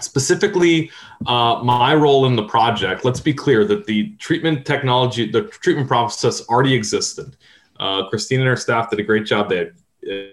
specifically 0.00 0.90
uh, 1.26 1.60
my 1.64 1.94
role 1.94 2.26
in 2.26 2.36
the 2.36 2.44
project 2.44 3.04
let's 3.04 3.20
be 3.20 3.34
clear 3.34 3.64
that 3.64 3.86
the 3.86 4.10
treatment 4.16 4.66
technology 4.66 5.30
the 5.30 5.42
treatment 5.42 5.88
process 5.88 6.46
already 6.48 6.74
existed. 6.74 7.36
Uh, 7.80 8.08
christine 8.08 8.40
and 8.40 8.48
her 8.48 8.56
staff 8.56 8.90
did 8.90 9.00
a 9.00 9.02
great 9.02 9.24
job. 9.24 9.48
They 9.48 9.58
had 9.58 9.72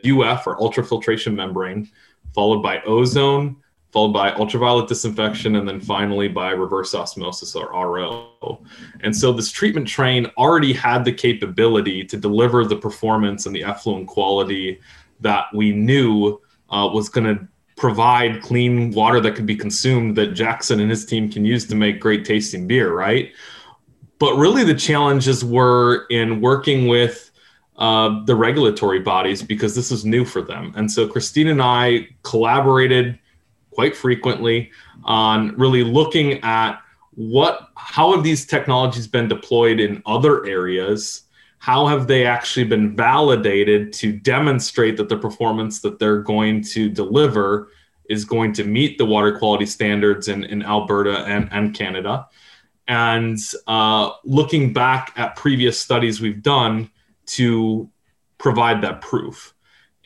UF 0.05 0.47
or 0.47 0.57
ultrafiltration 0.57 1.33
membrane, 1.33 1.89
followed 2.33 2.61
by 2.61 2.81
ozone, 2.81 3.57
followed 3.95 4.11
by 4.11 4.33
ultraviolet 4.33 4.89
disinfection, 4.89 5.55
and 5.55 5.65
then 5.65 5.79
finally 5.79 6.27
by 6.27 6.51
reverse 6.51 6.93
osmosis 6.93 7.55
or 7.55 7.71
RO. 7.71 8.61
And 8.99 9.15
so 9.15 9.31
this 9.31 9.49
treatment 9.49 9.87
train 9.87 10.29
already 10.37 10.73
had 10.73 11.05
the 11.05 11.13
capability 11.13 12.03
to 12.03 12.17
deliver 12.17 12.65
the 12.65 12.75
performance 12.75 13.45
and 13.45 13.55
the 13.55 13.63
effluent 13.63 14.09
quality 14.09 14.81
that 15.21 15.45
we 15.53 15.71
knew 15.71 16.41
uh, 16.69 16.89
was 16.93 17.07
going 17.07 17.37
to 17.37 17.47
provide 17.77 18.41
clean 18.41 18.91
water 18.91 19.21
that 19.21 19.33
could 19.33 19.45
be 19.45 19.55
consumed 19.55 20.17
that 20.17 20.33
Jackson 20.33 20.81
and 20.81 20.89
his 20.89 21.05
team 21.05 21.31
can 21.31 21.45
use 21.45 21.65
to 21.67 21.75
make 21.75 22.01
great 22.01 22.25
tasting 22.25 22.67
beer, 22.67 22.93
right? 22.93 23.31
But 24.19 24.35
really, 24.35 24.65
the 24.65 24.75
challenges 24.75 25.45
were 25.45 26.05
in 26.09 26.41
working 26.41 26.89
with 26.89 27.31
uh, 27.77 28.25
the 28.25 28.35
regulatory 28.35 28.99
bodies 28.99 29.41
because 29.41 29.73
this 29.73 29.89
is 29.89 30.03
new 30.03 30.25
for 30.25 30.41
them. 30.41 30.73
And 30.75 30.91
so 30.91 31.07
Christine 31.07 31.47
and 31.47 31.61
I 31.61 32.09
collaborated 32.23 33.19
quite 33.75 33.95
frequently 33.95 34.71
on 35.03 35.55
really 35.57 35.83
looking 35.83 36.41
at 36.43 36.79
what 37.11 37.69
how 37.75 38.13
have 38.13 38.23
these 38.23 38.45
technologies 38.45 39.07
been 39.07 39.27
deployed 39.27 39.79
in 39.79 40.01
other 40.05 40.45
areas 40.45 41.23
how 41.59 41.87
have 41.87 42.07
they 42.07 42.25
actually 42.25 42.65
been 42.65 42.95
validated 42.95 43.91
to 43.93 44.11
demonstrate 44.11 44.97
that 44.97 45.09
the 45.09 45.17
performance 45.17 45.79
that 45.81 45.99
they're 45.99 46.21
going 46.21 46.61
to 46.61 46.89
deliver 46.89 47.69
is 48.09 48.25
going 48.25 48.53
to 48.53 48.63
meet 48.63 48.97
the 48.97 49.05
water 49.05 49.37
quality 49.37 49.65
standards 49.65 50.27
in, 50.27 50.43
in 50.45 50.63
alberta 50.63 51.19
and, 51.25 51.49
and 51.51 51.73
canada 51.73 52.27
and 52.87 53.37
uh, 53.67 54.11
looking 54.23 54.73
back 54.73 55.13
at 55.15 55.35
previous 55.35 55.79
studies 55.79 56.21
we've 56.21 56.43
done 56.43 56.89
to 57.25 57.89
provide 58.37 58.81
that 58.81 59.01
proof. 59.01 59.54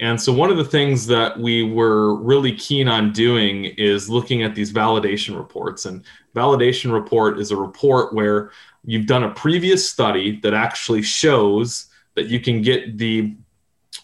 And 0.01 0.21
so, 0.21 0.31
one 0.31 0.49
of 0.49 0.57
the 0.57 0.63
things 0.63 1.05
that 1.07 1.37
we 1.37 1.63
were 1.63 2.15
really 2.15 2.55
keen 2.55 2.87
on 2.87 3.11
doing 3.11 3.65
is 3.65 4.09
looking 4.09 4.43
at 4.43 4.55
these 4.55 4.71
validation 4.71 5.37
reports. 5.37 5.85
And 5.85 6.03
validation 6.33 6.93
report 6.93 7.39
is 7.39 7.51
a 7.51 7.57
report 7.57 8.13
where 8.13 8.51
you've 8.85 9.07
done 9.07 9.23
a 9.23 9.31
previous 9.31 9.89
study 9.89 10.39
that 10.39 10.53
actually 10.53 11.01
shows 11.01 11.87
that 12.15 12.27
you 12.27 12.39
can 12.39 12.61
get 12.61 12.97
the 12.97 13.35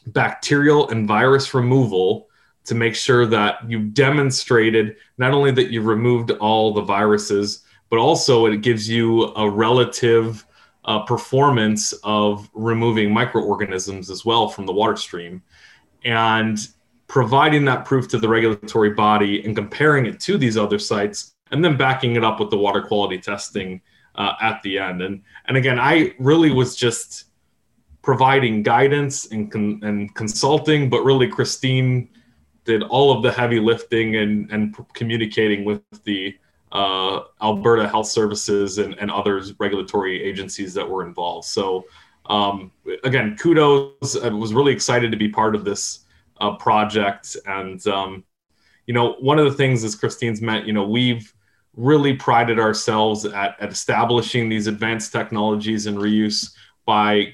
bacterial 0.08 0.90
and 0.90 1.08
virus 1.08 1.54
removal 1.54 2.28
to 2.66 2.76
make 2.76 2.96
sure 2.96 3.26
that 3.28 3.58
you've 3.70 3.94
demonstrated 3.94 4.98
not 5.18 5.32
only 5.32 5.52
that 5.52 5.72
you've 5.72 5.86
removed 5.86 6.32
all 6.32 6.74
the 6.74 6.82
viruses, 6.82 7.64
but 7.90 8.00
also 8.00 8.48
it 8.48 8.62
gives 8.62 8.90
you 8.90 9.34
a 9.36 9.50
relative 9.50 10.46
uh, 10.86 11.00
performance 11.04 11.94
of 12.04 12.50
removing 12.54 13.14
microorganisms 13.14 14.10
as 14.10 14.26
well 14.26 14.50
from 14.50 14.66
the 14.66 14.74
water 14.74 14.96
stream 14.96 15.42
and 16.06 16.70
providing 17.08 17.66
that 17.66 17.86
proof 17.86 18.08
to 18.08 18.18
the 18.18 18.30
regulatory 18.30 18.92
body 18.92 19.44
and 19.44 19.56
comparing 19.56 20.06
it 20.06 20.20
to 20.20 20.38
these 20.38 20.58
other 20.58 20.80
sites 20.80 21.36
and 21.52 21.64
then 21.64 21.78
backing 21.78 22.16
it 22.16 22.24
up 22.24 22.40
with 22.40 22.50
the 22.50 22.58
water 22.58 22.82
quality 22.82 23.18
testing 23.18 23.82
uh, 24.16 24.34
at 24.42 24.62
the 24.64 24.80
end 24.80 25.02
and 25.02 25.22
and 25.46 25.58
again 25.58 25.78
i 25.78 26.14
really 26.20 26.52
was 26.52 26.76
just 26.76 27.26
providing 28.02 28.64
guidance 28.64 29.32
and, 29.32 29.52
con- 29.52 29.80
and 29.84 30.16
consulting 30.16 30.90
but 30.90 31.04
really 31.04 31.28
christine 31.28 32.08
did 32.66 32.82
all 32.84 33.16
of 33.16 33.24
the 33.24 33.32
heavy 33.32 33.60
lifting 33.60 34.16
and, 34.16 34.52
and 34.52 34.76
communicating 34.94 35.64
with 35.64 35.82
the 36.04 36.36
uh, 36.72 37.22
Alberta 37.42 37.88
Health 37.88 38.08
Services 38.08 38.80
and, 38.80 38.96
and 38.96 39.10
other 39.10 39.42
regulatory 39.60 40.22
agencies 40.22 40.74
that 40.74 40.88
were 40.88 41.06
involved. 41.06 41.48
So, 41.48 41.86
um, 42.30 42.72
again, 43.04 43.38
kudos. 43.38 44.18
I 44.22 44.30
was 44.30 44.54
really 44.54 44.74
excited 44.74 45.12
to 45.12 45.18
be 45.18 45.30
part 45.30 45.56
of 45.56 45.64
this 45.64 46.06
uh, 46.42 46.56
project. 46.56 47.38
And, 47.46 47.86
um, 47.88 48.24
you 48.88 48.94
know, 48.94 49.14
one 49.14 49.40
of 49.40 49.46
the 49.46 49.54
things, 49.54 49.84
as 49.84 49.96
Christine's 49.96 50.42
meant, 50.42 50.66
you 50.66 50.74
know, 50.74 50.88
we've 50.88 51.34
really 51.76 52.16
prided 52.16 52.60
ourselves 52.60 53.26
at, 53.26 53.56
at 53.60 53.72
establishing 53.72 54.50
these 54.50 54.68
advanced 54.68 55.12
technologies 55.12 55.88
and 55.88 55.98
reuse 55.98 56.54
by 56.86 57.34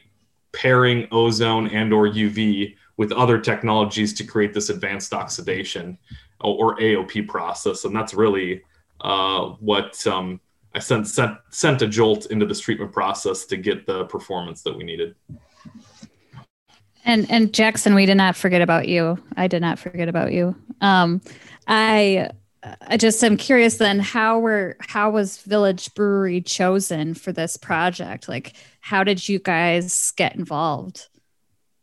pairing 0.51 1.07
ozone 1.11 1.67
and 1.67 1.93
or 1.93 2.07
UV 2.07 2.75
with 2.97 3.11
other 3.11 3.39
technologies 3.39 4.13
to 4.13 4.23
create 4.23 4.53
this 4.53 4.69
advanced 4.69 5.13
oxidation 5.13 5.97
or, 6.41 6.73
or 6.73 6.77
AOP 6.77 7.27
process. 7.27 7.85
And 7.85 7.95
that's 7.95 8.13
really 8.13 8.61
uh, 9.01 9.49
what 9.59 10.05
um, 10.07 10.39
I 10.73 10.79
sent, 10.79 11.07
sent 11.07 11.37
sent 11.49 11.81
a 11.81 11.87
jolt 11.87 12.27
into 12.27 12.45
this 12.45 12.59
treatment 12.59 12.93
process 12.93 13.45
to 13.45 13.57
get 13.57 13.85
the 13.85 14.05
performance 14.05 14.61
that 14.63 14.75
we 14.75 14.83
needed. 14.83 15.15
And 17.03 17.29
and 17.29 17.53
Jackson, 17.53 17.95
we 17.95 18.05
did 18.05 18.15
not 18.15 18.35
forget 18.35 18.61
about 18.61 18.87
you. 18.87 19.17
I 19.35 19.47
did 19.47 19.61
not 19.61 19.79
forget 19.79 20.07
about 20.07 20.31
you. 20.31 20.55
Um, 20.79 21.21
I 21.67 22.29
I 22.63 22.97
just 22.97 23.23
am 23.23 23.37
curious 23.37 23.77
then 23.77 23.99
how 23.99 24.39
were 24.39 24.77
how 24.79 25.09
was 25.09 25.37
Village 25.39 25.93
Brewery 25.95 26.41
chosen 26.41 27.15
for 27.15 27.31
this 27.31 27.57
project? 27.57 28.29
Like 28.29 28.53
how 28.81 29.03
did 29.03 29.27
you 29.27 29.39
guys 29.39 30.13
get 30.15 30.35
involved? 30.35 31.07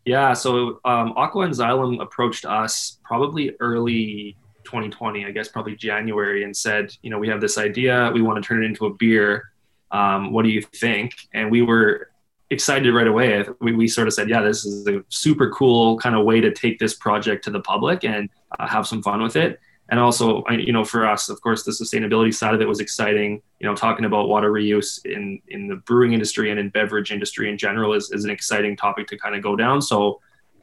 Yeah, 0.04 0.32
so 0.32 0.80
um, 0.86 1.12
ACWA 1.14 1.44
and 1.44 1.54
Xylem 1.54 2.00
approached 2.00 2.46
us 2.46 2.98
probably 3.04 3.54
early 3.60 4.36
2020, 4.68 5.24
I 5.24 5.30
guess 5.30 5.48
probably 5.48 5.74
January, 5.74 6.44
and 6.44 6.56
said, 6.56 6.94
you 7.02 7.10
know, 7.10 7.18
we 7.18 7.28
have 7.28 7.40
this 7.40 7.58
idea, 7.58 8.10
we 8.12 8.22
want 8.22 8.42
to 8.42 8.46
turn 8.46 8.62
it 8.62 8.66
into 8.66 8.86
a 8.86 8.94
beer. 8.94 9.50
Um, 9.90 10.32
what 10.32 10.44
do 10.44 10.50
you 10.50 10.60
think? 10.60 11.14
And 11.32 11.50
we 11.50 11.62
were 11.62 12.10
excited 12.50 12.92
right 12.92 13.06
away. 13.06 13.46
We, 13.60 13.72
we 13.72 13.88
sort 13.88 14.08
of 14.08 14.14
said, 14.14 14.28
yeah, 14.28 14.42
this 14.42 14.64
is 14.64 14.86
a 14.86 15.02
super 15.08 15.50
cool 15.50 15.98
kind 15.98 16.14
of 16.14 16.24
way 16.24 16.40
to 16.40 16.52
take 16.52 16.78
this 16.78 16.94
project 16.94 17.44
to 17.44 17.50
the 17.50 17.60
public 17.60 18.04
and 18.04 18.28
uh, 18.58 18.66
have 18.66 18.86
some 18.86 19.02
fun 19.02 19.22
with 19.22 19.36
it. 19.36 19.58
And 19.90 19.98
also, 19.98 20.44
you 20.50 20.72
know, 20.72 20.84
for 20.84 21.06
us, 21.06 21.30
of 21.30 21.40
course, 21.40 21.62
the 21.62 21.70
sustainability 21.70 22.34
side 22.34 22.54
of 22.54 22.60
it 22.60 22.68
was 22.68 22.78
exciting. 22.78 23.40
You 23.58 23.66
know, 23.66 23.74
talking 23.74 24.04
about 24.04 24.28
water 24.28 24.52
reuse 24.52 25.04
in 25.06 25.40
in 25.48 25.66
the 25.66 25.76
brewing 25.76 26.12
industry 26.12 26.50
and 26.50 26.60
in 26.60 26.68
beverage 26.68 27.10
industry 27.10 27.48
in 27.50 27.56
general 27.56 27.94
is, 27.94 28.10
is 28.12 28.24
an 28.24 28.30
exciting 28.30 28.76
topic 28.76 29.06
to 29.08 29.16
kind 29.16 29.34
of 29.34 29.42
go 29.42 29.56
down. 29.56 29.80
So, 29.80 30.20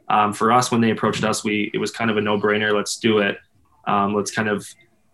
um, 0.08 0.32
for 0.32 0.52
us, 0.52 0.70
when 0.70 0.80
they 0.80 0.90
approached 0.90 1.24
us, 1.24 1.42
we 1.42 1.72
it 1.74 1.78
was 1.78 1.90
kind 1.90 2.08
of 2.08 2.16
a 2.18 2.20
no 2.20 2.38
brainer. 2.38 2.72
Let's 2.72 2.98
do 2.98 3.18
it. 3.18 3.38
Um, 3.86 4.14
let's 4.14 4.30
kind 4.30 4.48
of 4.48 4.66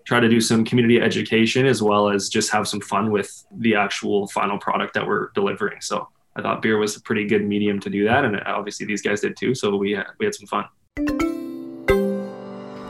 try 0.05 0.21
to 0.21 0.29
do 0.29 0.41
some 0.41 0.64
community 0.64 1.00
education 1.00 1.67
as 1.67 1.83
well 1.83 2.09
as 2.09 2.29
just 2.29 2.50
have 2.50 2.67
some 2.67 2.81
fun 2.81 3.11
with 3.11 3.45
the 3.59 3.75
actual 3.75 4.26
final 4.29 4.59
product 4.59 4.95
that 4.95 5.07
we're 5.07 5.31
delivering. 5.35 5.81
So 5.81 6.09
I 6.35 6.43
thought 6.43 6.62
beer 6.62 6.79
was 6.79 6.97
a 6.97 7.00
pretty 7.02 7.26
good 7.26 7.47
medium 7.47 7.79
to 7.81 7.91
do 7.91 8.05
that, 8.05 8.25
and 8.25 8.41
obviously 8.45 8.87
these 8.87 9.02
guys 9.02 9.21
did 9.21 9.37
too. 9.37 9.55
So 9.55 9.76
we 9.76 9.93
had, 9.93 10.07
we 10.19 10.26
had 10.26 10.35
some 10.35 10.47
fun. 10.47 11.22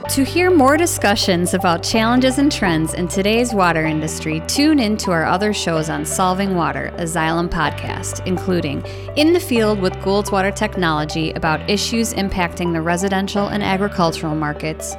To 0.09 0.25
hear 0.25 0.51
more 0.51 0.77
discussions 0.77 1.55
about 1.55 1.83
challenges 1.83 2.39
and 2.39 2.51
trends 2.51 2.93
in 2.93 3.07
today's 3.07 3.55
water 3.55 3.85
industry, 3.85 4.43
tune 4.49 4.81
in 4.81 4.97
to 4.99 5.13
our 5.13 5.25
other 5.25 5.53
shows 5.53 5.89
on 5.89 6.05
Solving 6.05 6.57
Water, 6.57 6.93
a 6.97 7.05
Xylem 7.05 7.49
podcast, 7.49 8.27
including 8.27 8.85
In 9.17 9.33
the 9.33 9.41
Field 9.41 9.81
with 9.81 9.99
Goulds 10.03 10.33
Water 10.33 10.51
Technology 10.51 11.31
about 11.33 11.71
issues 11.71 12.15
impacting 12.15 12.73
the 12.73 12.83
residential 12.83 13.47
and 13.47 13.63
agricultural 13.63 14.35
markets, 14.35 14.97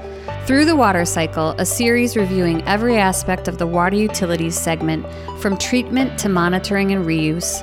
Through 0.48 0.66
the 0.66 0.76
Water 0.76 1.04
Cycle, 1.04 1.50
a 1.58 1.66
series 1.66 2.16
reviewing 2.16 2.66
every 2.66 2.98
aspect 2.98 3.48
of 3.50 3.58
the 3.58 3.68
water 3.68 3.98
utilities 3.98 4.58
segment, 4.58 5.06
from 5.42 5.58
treatment 5.58 6.18
to 6.20 6.30
monitoring 6.30 6.92
and 6.92 7.06
reuse, 7.06 7.62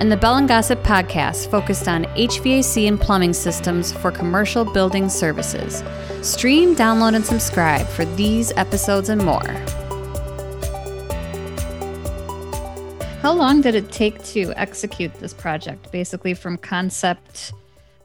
and 0.00 0.10
the 0.10 0.16
Bell 0.16 0.36
and 0.36 0.48
Gossett 0.48 0.82
podcast 0.82 1.50
focused 1.50 1.86
on 1.86 2.04
HVAC 2.16 2.88
and 2.88 2.98
plumbing 2.98 3.34
systems 3.34 3.92
for 3.92 4.10
commercial 4.10 4.64
building 4.64 5.10
services. 5.10 5.84
Stream, 6.22 6.74
download, 6.74 7.14
and 7.14 7.24
subscribe 7.24 7.86
for 7.86 8.06
these 8.06 8.50
episodes 8.56 9.10
and 9.10 9.22
more. 9.22 9.46
How 13.20 13.34
long 13.34 13.60
did 13.60 13.74
it 13.74 13.92
take 13.92 14.24
to 14.24 14.54
execute 14.56 15.12
this 15.14 15.34
project? 15.34 15.92
Basically, 15.92 16.32
from 16.32 16.56
concept 16.56 17.52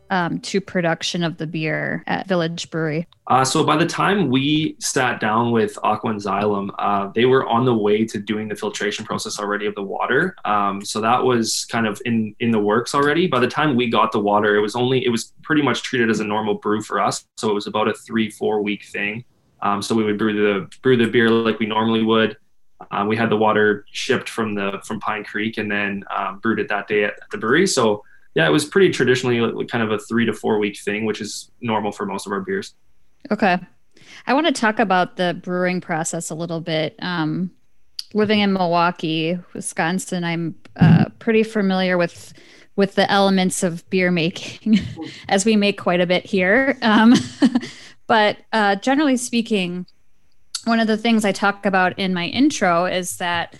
um, 0.10 0.40
to 0.40 0.62
production 0.62 1.24
of 1.24 1.38
the 1.38 1.48
beer 1.48 2.04
at 2.08 2.28
Village 2.28 2.70
Brewery? 2.70 3.08
Uh, 3.28 3.44
so 3.44 3.64
by 3.64 3.76
the 3.76 3.86
time 3.86 4.30
we 4.30 4.76
sat 4.80 5.20
down 5.20 5.52
with 5.52 5.76
ACWA 5.84 6.10
and 6.12 6.20
Xylem, 6.20 6.70
uh, 6.78 7.12
they 7.16 7.26
were 7.26 7.48
on 7.48 7.66
the 7.66 7.74
way 7.74 8.06
to 8.06 8.20
doing 8.20 8.48
the 8.48 8.56
filtration 8.56 9.06
process 9.06 9.40
already 9.40 9.66
of 9.66 9.76
the 9.76 9.84
water. 9.84 10.36
Um, 10.46 10.84
so 10.84 11.02
that 11.02 11.24
was 11.24 11.66
kind 11.66 11.88
of 11.88 12.02
in 12.06 12.36
in 12.40 12.52
the 12.52 12.60
works 12.60 12.94
already. 12.94 13.28
By 13.28 13.40
the 13.40 13.48
time 13.48 13.76
we 13.76 13.90
got 13.90 14.12
the 14.12 14.20
water, 14.20 14.56
it 14.56 14.62
was 14.62 14.76
only 14.76 15.06
it 15.06 15.10
was 15.10 15.34
pretty 15.42 15.62
much 15.62 15.82
treated 15.84 16.10
as 16.10 16.20
a 16.20 16.26
normal 16.26 16.56
brew 16.56 16.82
for 16.82 17.00
us. 17.00 17.26
So 17.38 17.50
it 17.50 17.54
was 17.54 17.68
about 17.68 17.88
a 17.88 17.94
three 17.94 18.30
four 18.30 18.62
week 18.62 18.86
thing. 18.86 19.26
Um, 19.62 19.82
so 19.82 19.96
we 19.96 20.04
would 20.04 20.18
brew 20.18 20.34
the 20.34 20.78
brew 20.82 20.98
the 20.98 21.08
beer 21.08 21.30
like 21.30 21.60
we 21.60 21.66
normally 21.66 22.04
would. 22.04 22.38
Um, 22.92 23.08
we 23.08 23.16
had 23.16 23.30
the 23.30 23.38
water 23.38 23.86
shipped 23.92 24.30
from 24.30 24.54
the 24.54 24.80
from 24.84 25.00
Pine 25.00 25.24
Creek 25.24 25.58
and 25.58 25.72
then 25.72 26.04
um, 26.16 26.40
brewed 26.40 26.60
it 26.60 26.68
that 26.70 26.88
day 26.88 27.06
at, 27.06 27.14
at 27.14 27.32
the 27.32 27.38
brewery. 27.38 27.66
So 27.66 28.04
yeah, 28.36 28.46
it 28.46 28.52
was 28.52 28.66
pretty 28.66 28.90
traditionally 28.90 29.66
kind 29.66 29.84
of 29.84 29.92
a 29.92 29.98
three 29.98 30.26
to 30.26 30.34
four 30.34 30.60
week 30.60 30.78
thing, 30.78 31.06
which 31.06 31.22
is 31.22 31.52
normal 31.62 31.92
for 31.92 32.06
most 32.06 32.26
of 32.26 32.34
our 32.34 32.42
beers. 32.42 32.76
Okay. 33.32 33.58
I 34.28 34.34
want 34.34 34.46
to 34.48 34.52
talk 34.52 34.80
about 34.80 35.16
the 35.16 35.40
brewing 35.42 35.82
process 35.82 36.30
a 36.30 36.36
little 36.36 36.60
bit. 36.60 36.96
Um, 37.00 37.52
living 38.14 38.42
in 38.42 38.54
Milwaukee, 38.54 39.40
Wisconsin, 39.54 40.24
I'm 40.24 40.56
uh, 40.76 41.06
pretty 41.20 41.44
familiar 41.44 41.98
with 41.98 42.34
with 42.76 42.96
the 42.96 43.10
elements 43.10 43.64
of 43.64 43.90
beer 43.90 44.12
making, 44.12 44.80
as 45.30 45.46
we 45.46 45.56
make 45.56 45.80
quite 45.80 46.02
a 46.02 46.06
bit 46.06 46.26
here. 46.26 46.78
Um, 46.82 47.14
but 48.08 48.38
uh, 48.52 48.76
generally 48.76 49.16
speaking, 49.16 49.86
one 50.66 50.82
of 50.82 50.88
the 50.88 50.98
things 50.98 51.24
I 51.24 51.32
talk 51.32 51.66
about 51.66 51.98
in 51.98 52.14
my 52.14 52.26
intro 52.26 52.86
is 52.86 53.16
that 53.18 53.56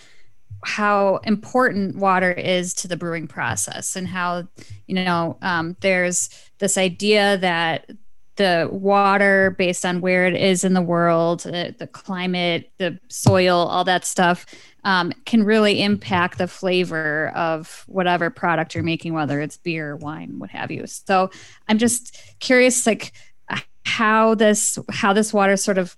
how 0.66 1.18
important 1.18 1.96
water 1.96 2.32
is 2.32 2.74
to 2.74 2.88
the 2.88 2.96
brewing 2.96 3.28
process 3.28 3.94
and 3.94 4.08
how 4.08 4.46
you 4.86 4.94
know 4.94 5.38
um, 5.40 5.76
there's 5.80 6.28
this 6.58 6.76
idea 6.76 7.38
that 7.38 7.88
the 8.34 8.68
water 8.70 9.54
based 9.56 9.86
on 9.86 10.00
where 10.00 10.26
it 10.26 10.34
is 10.34 10.64
in 10.64 10.74
the 10.74 10.82
world 10.82 11.46
uh, 11.46 11.70
the 11.78 11.88
climate 11.92 12.70
the 12.78 12.98
soil 13.08 13.56
all 13.56 13.84
that 13.84 14.04
stuff 14.04 14.44
um, 14.82 15.12
can 15.24 15.44
really 15.44 15.82
impact 15.82 16.38
the 16.38 16.48
flavor 16.48 17.32
of 17.36 17.84
whatever 17.86 18.28
product 18.28 18.74
you're 18.74 18.82
making 18.82 19.14
whether 19.14 19.40
it's 19.40 19.56
beer 19.56 19.96
wine 19.96 20.38
what 20.38 20.50
have 20.50 20.70
you. 20.72 20.84
So 20.86 21.30
i'm 21.68 21.78
just 21.78 22.18
curious 22.40 22.86
like 22.86 23.12
how 23.84 24.34
this 24.34 24.80
how 24.90 25.12
this 25.12 25.32
water 25.32 25.56
sort 25.56 25.78
of 25.78 25.96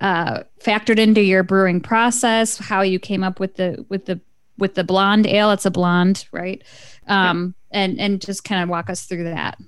uh, 0.00 0.42
factored 0.60 0.98
into 0.98 1.22
your 1.22 1.42
brewing 1.42 1.80
process, 1.80 2.58
how 2.58 2.82
you 2.82 2.98
came 2.98 3.24
up 3.24 3.40
with 3.40 3.56
the 3.56 3.84
with 3.88 4.06
the 4.06 4.20
with 4.58 4.74
the 4.74 4.84
blonde 4.84 5.26
ale. 5.26 5.50
It's 5.50 5.66
a 5.66 5.70
blonde, 5.70 6.26
right? 6.32 6.62
Um, 7.06 7.54
and 7.70 7.98
and 7.98 8.20
just 8.20 8.44
kind 8.44 8.62
of 8.62 8.68
walk 8.68 8.90
us 8.90 9.04
through 9.04 9.24
that. 9.24 9.58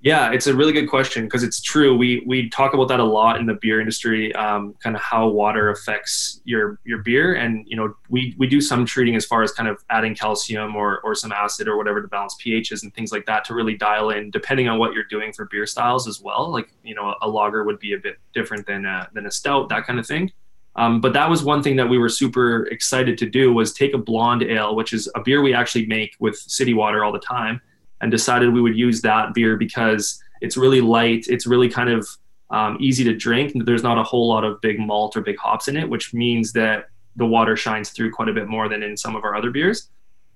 Yeah, 0.00 0.30
it's 0.30 0.46
a 0.46 0.54
really 0.54 0.72
good 0.72 0.88
question 0.88 1.24
because 1.24 1.42
it's 1.42 1.60
true. 1.60 1.96
We 1.96 2.22
we 2.24 2.48
talk 2.50 2.72
about 2.72 2.86
that 2.86 3.00
a 3.00 3.04
lot 3.04 3.40
in 3.40 3.46
the 3.46 3.54
beer 3.54 3.80
industry, 3.80 4.32
um, 4.36 4.74
kind 4.80 4.94
of 4.94 5.02
how 5.02 5.26
water 5.26 5.70
affects 5.70 6.40
your 6.44 6.78
your 6.84 6.98
beer, 6.98 7.34
and 7.34 7.66
you 7.66 7.76
know 7.76 7.92
we 8.08 8.32
we 8.38 8.46
do 8.46 8.60
some 8.60 8.86
treating 8.86 9.16
as 9.16 9.26
far 9.26 9.42
as 9.42 9.50
kind 9.50 9.68
of 9.68 9.82
adding 9.90 10.14
calcium 10.14 10.76
or 10.76 11.00
or 11.00 11.16
some 11.16 11.32
acid 11.32 11.66
or 11.66 11.76
whatever 11.76 12.00
to 12.00 12.06
balance 12.06 12.36
pHs 12.40 12.84
and 12.84 12.94
things 12.94 13.10
like 13.10 13.26
that 13.26 13.44
to 13.46 13.54
really 13.54 13.76
dial 13.76 14.10
in, 14.10 14.30
depending 14.30 14.68
on 14.68 14.78
what 14.78 14.92
you're 14.92 15.04
doing 15.10 15.32
for 15.32 15.46
beer 15.46 15.66
styles 15.66 16.06
as 16.06 16.20
well. 16.20 16.48
Like 16.48 16.72
you 16.84 16.94
know 16.94 17.16
a 17.20 17.28
lager 17.28 17.64
would 17.64 17.80
be 17.80 17.94
a 17.94 17.98
bit 17.98 18.18
different 18.32 18.68
than 18.68 18.86
a, 18.86 19.08
than 19.14 19.26
a 19.26 19.32
stout, 19.32 19.68
that 19.70 19.84
kind 19.84 19.98
of 19.98 20.06
thing. 20.06 20.30
Um, 20.76 21.00
but 21.00 21.12
that 21.14 21.28
was 21.28 21.42
one 21.42 21.60
thing 21.60 21.74
that 21.74 21.88
we 21.88 21.98
were 21.98 22.08
super 22.08 22.66
excited 22.66 23.18
to 23.18 23.28
do 23.28 23.52
was 23.52 23.72
take 23.72 23.94
a 23.94 23.98
blonde 23.98 24.44
ale, 24.44 24.76
which 24.76 24.92
is 24.92 25.10
a 25.16 25.20
beer 25.20 25.42
we 25.42 25.54
actually 25.54 25.86
make 25.86 26.14
with 26.20 26.36
city 26.36 26.72
water 26.72 27.04
all 27.04 27.10
the 27.10 27.18
time 27.18 27.60
and 28.00 28.10
decided 28.10 28.52
we 28.52 28.60
would 28.60 28.76
use 28.76 29.00
that 29.02 29.34
beer 29.34 29.56
because 29.56 30.22
it's 30.40 30.56
really 30.56 30.80
light. 30.80 31.26
It's 31.28 31.46
really 31.46 31.68
kind 31.68 31.90
of 31.90 32.08
um, 32.50 32.76
easy 32.80 33.04
to 33.04 33.14
drink. 33.14 33.52
There's 33.64 33.82
not 33.82 33.98
a 33.98 34.02
whole 34.02 34.28
lot 34.28 34.44
of 34.44 34.60
big 34.60 34.78
malt 34.78 35.16
or 35.16 35.20
big 35.20 35.38
hops 35.38 35.68
in 35.68 35.76
it, 35.76 35.88
which 35.88 36.14
means 36.14 36.52
that 36.52 36.88
the 37.16 37.26
water 37.26 37.56
shines 37.56 37.90
through 37.90 38.12
quite 38.12 38.28
a 38.28 38.32
bit 38.32 38.48
more 38.48 38.68
than 38.68 38.82
in 38.82 38.96
some 38.96 39.16
of 39.16 39.24
our 39.24 39.34
other 39.34 39.50
beers. 39.50 39.90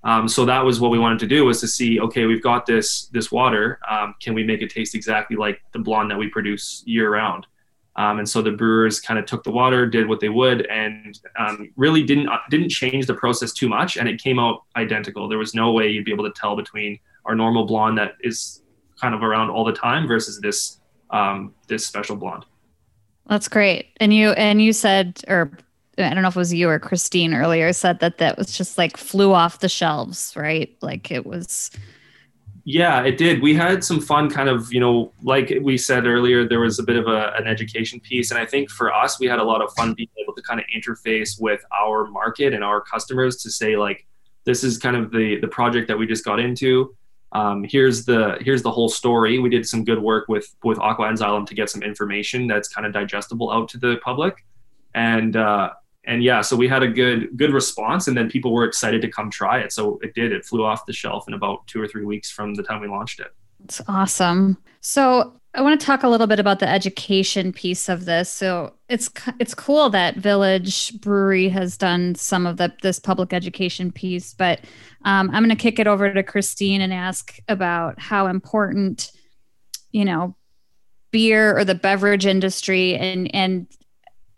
Um, 0.05 0.27
so 0.27 0.45
that 0.45 0.65
was 0.65 0.81
what 0.81 0.91
we 0.91 0.99
wanted 0.99 1.21
to 1.21 1.29
do 1.29 1.45
was 1.45 1.61
to 1.61 1.69
see, 1.69 2.01
okay, 2.01 2.27
we've 2.27 2.43
got 2.43 2.67
this 2.67 3.07
this 3.13 3.31
water. 3.31 3.79
Um, 3.89 4.15
can 4.21 4.35
we 4.35 4.43
make 4.43 4.61
it 4.61 4.71
taste 4.71 4.95
exactly 4.95 5.37
like 5.37 5.63
the 5.73 5.79
blonde 5.79 6.11
that 6.11 6.19
we 6.19 6.29
produce 6.29 6.83
year 6.87 7.13
round? 7.13 7.47
Um, 7.95 8.19
and 8.19 8.29
so 8.29 8.41
the 8.41 8.51
brewers 8.51 9.01
kind 9.01 9.19
of 9.19 9.27
took 9.27 9.45
the 9.45 9.51
water, 9.51 9.87
did 9.87 10.09
what 10.09 10.19
they 10.19 10.31
would, 10.31 10.67
and 10.67 11.21
um, 11.39 11.71
really 11.77 12.03
didn't 12.03 12.29
didn't 12.51 12.71
change 12.71 13.07
the 13.07 13.15
process 13.15 13.53
too 13.53 13.69
much, 13.69 13.97
and 13.97 14.09
it 14.09 14.21
came 14.21 14.39
out 14.39 14.65
identical. 14.77 15.29
There 15.29 15.39
was 15.39 15.55
no 15.55 15.73
way 15.73 15.89
you'd 15.89 16.05
be 16.05 16.13
able 16.13 16.25
to 16.25 16.33
tell 16.35 16.57
between 16.57 16.99
our 17.25 17.35
normal 17.35 17.65
blonde 17.65 17.99
that 17.99 18.15
is 18.21 18.63
kind 19.01 19.15
of 19.15 19.23
around 19.23 19.51
all 19.51 19.65
the 19.65 19.73
time 19.73 20.07
versus 20.07 20.41
this 20.41 20.81
um, 21.11 21.55
this 21.69 21.87
special 21.87 22.17
blonde. 22.17 22.45
That's 23.27 23.49
great. 23.49 23.87
And 23.99 24.13
you 24.13 24.31
and 24.31 24.63
you 24.63 24.73
said, 24.73 25.23
or 25.29 25.51
I 25.99 26.13
don't 26.15 26.23
know 26.23 26.29
if 26.29 26.37
it 26.37 26.39
was 26.39 26.55
you 26.55 26.69
or 26.69 26.79
Christine 26.79 27.35
earlier 27.35 27.73
said 27.73 28.01
that 28.01 28.19
that 28.19 28.39
was 28.39 28.57
just 28.57 28.79
like 28.79 28.97
flew 28.97 29.33
off 29.33 29.61
the 29.61 29.69
shelves, 29.69 30.35
right? 30.37 30.75
Like 30.81 31.11
it 31.11 31.27
was. 31.27 31.71
Yeah, 32.65 33.03
it 33.03 33.19
did. 33.19 33.43
We 33.43 33.55
had 33.55 33.83
some 33.83 34.01
fun, 34.01 34.31
kind 34.31 34.49
of, 34.49 34.73
you 34.73 34.79
know, 34.79 35.13
like 35.25 35.53
we 35.63 35.77
said 35.77 36.07
earlier, 36.07 36.47
there 36.47 36.61
was 36.61 36.79
a 36.79 36.85
bit 36.85 36.95
of 36.95 37.09
a, 37.09 37.33
an 37.37 37.49
education 37.49 37.99
piece. 37.99 38.31
And 38.31 38.39
I 38.39 38.47
think 38.47 38.71
for 38.71 38.95
us, 38.95 39.19
we 39.19 39.27
had 39.27 39.41
a 39.41 39.45
lot 39.45 39.63
of 39.63 39.73
fun 39.75 39.95
being 39.95 40.09
able 40.23 40.33
to 40.35 40.43
kind 40.43 40.61
of 40.61 40.67
interface 40.73 41.41
with 41.41 41.61
our 41.77 42.07
market 42.07 42.55
and 42.55 42.63
our 42.63 42.81
customers 42.81 43.39
to 43.39 43.51
say, 43.51 43.77
like, 43.77 44.07
this 44.45 44.63
is 44.63 44.79
kind 44.79 44.95
of 44.95 45.11
the, 45.11 45.41
the 45.41 45.49
project 45.49 45.89
that 45.89 45.99
we 45.99 46.07
just 46.07 46.25
got 46.25 46.39
into 46.39 46.95
um, 47.33 47.65
here's 47.65 48.05
the 48.05 48.37
here's 48.41 48.63
the 48.63 48.71
whole 48.71 48.89
story. 48.89 49.39
We 49.39 49.49
did 49.49 49.67
some 49.67 49.85
good 49.85 50.01
work 50.01 50.29
with 50.29 50.55
with 50.63 50.79
ACWA 50.79 51.37
and 51.37 51.47
to 51.49 51.55
get 51.55 51.71
some 51.71 51.83
information 51.83 52.47
that's 52.47 52.69
kind 52.69 52.87
of 52.87 52.93
digestible 52.93 53.51
out 53.51 53.69
to 53.71 53.79
the 53.79 53.97
public, 54.05 54.45
and 54.95 55.37
uh, 55.37 55.71
and 56.05 56.23
yeah, 56.23 56.43
so 56.43 56.57
we 56.57 56.69
had 56.69 56.83
a 56.83 56.89
good 56.89 57.37
good 57.37 57.53
response, 57.53 58.09
and 58.09 58.17
then 58.17 58.29
people 58.29 58.53
were 58.53 58.65
excited 58.65 59.01
to 59.03 59.09
come 59.09 59.31
try 59.31 59.61
it. 59.61 59.73
So 59.73 59.99
it 60.03 60.15
did. 60.15 60.33
It 60.33 60.45
flew 60.45 60.65
off 60.65 60.85
the 60.85 60.93
shelf 60.93 61.27
in 61.27 61.35
about 61.35 61.67
two 61.67 61.81
or 61.81 61.89
three 61.89 62.05
weeks 62.05 62.31
from 62.31 62.55
the 62.55 62.63
time 62.63 62.81
we 62.81 62.89
launched 62.89 63.21
it. 63.21 63.35
It's 63.65 63.81
awesome. 63.89 64.59
So 64.81 65.41
I 65.55 65.61
want 65.61 65.79
to 65.79 65.87
talk 65.87 66.03
a 66.03 66.09
little 66.09 66.27
bit 66.27 66.41
about 66.41 66.61
the 66.61 66.69
education 66.69 67.53
piece 67.53 67.91
of 67.91 68.07
this. 68.07 68.31
So 68.31 68.73
it's 68.89 69.11
it's 69.39 69.55
cool 69.55 69.91
that 69.91 70.17
Village 70.17 70.99
Brewery 71.01 71.49
has 71.51 71.77
done 71.77 72.15
some 72.15 72.47
of 72.47 72.57
the 72.57 72.73
this 72.83 72.99
public 72.99 73.35
education 73.35 73.93
piece, 73.93 74.33
but 74.33 74.61
um, 75.05 75.31
I'm 75.31 75.45
going 75.45 75.51
to 75.51 75.57
kick 75.57 75.79
it 75.79 75.87
over 75.87 76.13
to 76.13 76.23
Christine 76.23 76.81
and 76.81 76.93
ask 76.93 77.39
about 77.49 78.01
how 78.01 78.29
important, 78.29 79.13
you 79.91 80.07
know, 80.07 80.35
beer 81.11 81.57
or 81.57 81.65
the 81.65 81.75
beverage 81.75 82.25
industry 82.25 82.97
and 82.97 83.33
and 83.35 83.67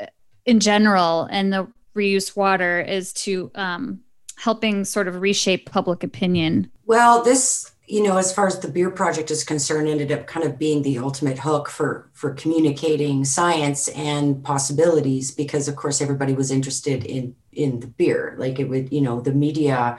uh, 0.00 0.06
in 0.44 0.58
general 0.58 1.28
and 1.30 1.52
the 1.52 1.68
reuse 1.94 2.36
water 2.36 2.80
is 2.80 3.12
to 3.12 3.52
um, 3.54 4.00
helping 4.36 4.84
sort 4.84 5.06
of 5.06 5.20
reshape 5.20 5.70
public 5.70 6.02
opinion? 6.02 6.70
Well, 6.86 7.22
this 7.22 7.70
you 7.86 8.02
know, 8.02 8.16
as 8.16 8.32
far 8.32 8.46
as 8.46 8.58
the 8.58 8.68
beer 8.68 8.90
project 8.90 9.30
is 9.30 9.44
concerned, 9.44 9.88
ended 9.88 10.10
up 10.10 10.26
kind 10.26 10.46
of 10.46 10.58
being 10.58 10.82
the 10.82 10.98
ultimate 10.98 11.38
hook 11.38 11.68
for 11.68 12.08
for 12.12 12.32
communicating 12.32 13.24
science 13.24 13.88
and 13.88 14.42
possibilities 14.42 15.30
because, 15.30 15.68
of 15.68 15.76
course, 15.76 16.00
everybody 16.00 16.32
was 16.32 16.50
interested 16.50 17.04
in 17.04 17.34
in 17.52 17.80
the 17.80 17.86
beer. 17.86 18.34
Like 18.38 18.58
it 18.58 18.68
would, 18.68 18.90
you 18.92 19.02
know, 19.02 19.20
the 19.20 19.32
media 19.32 19.98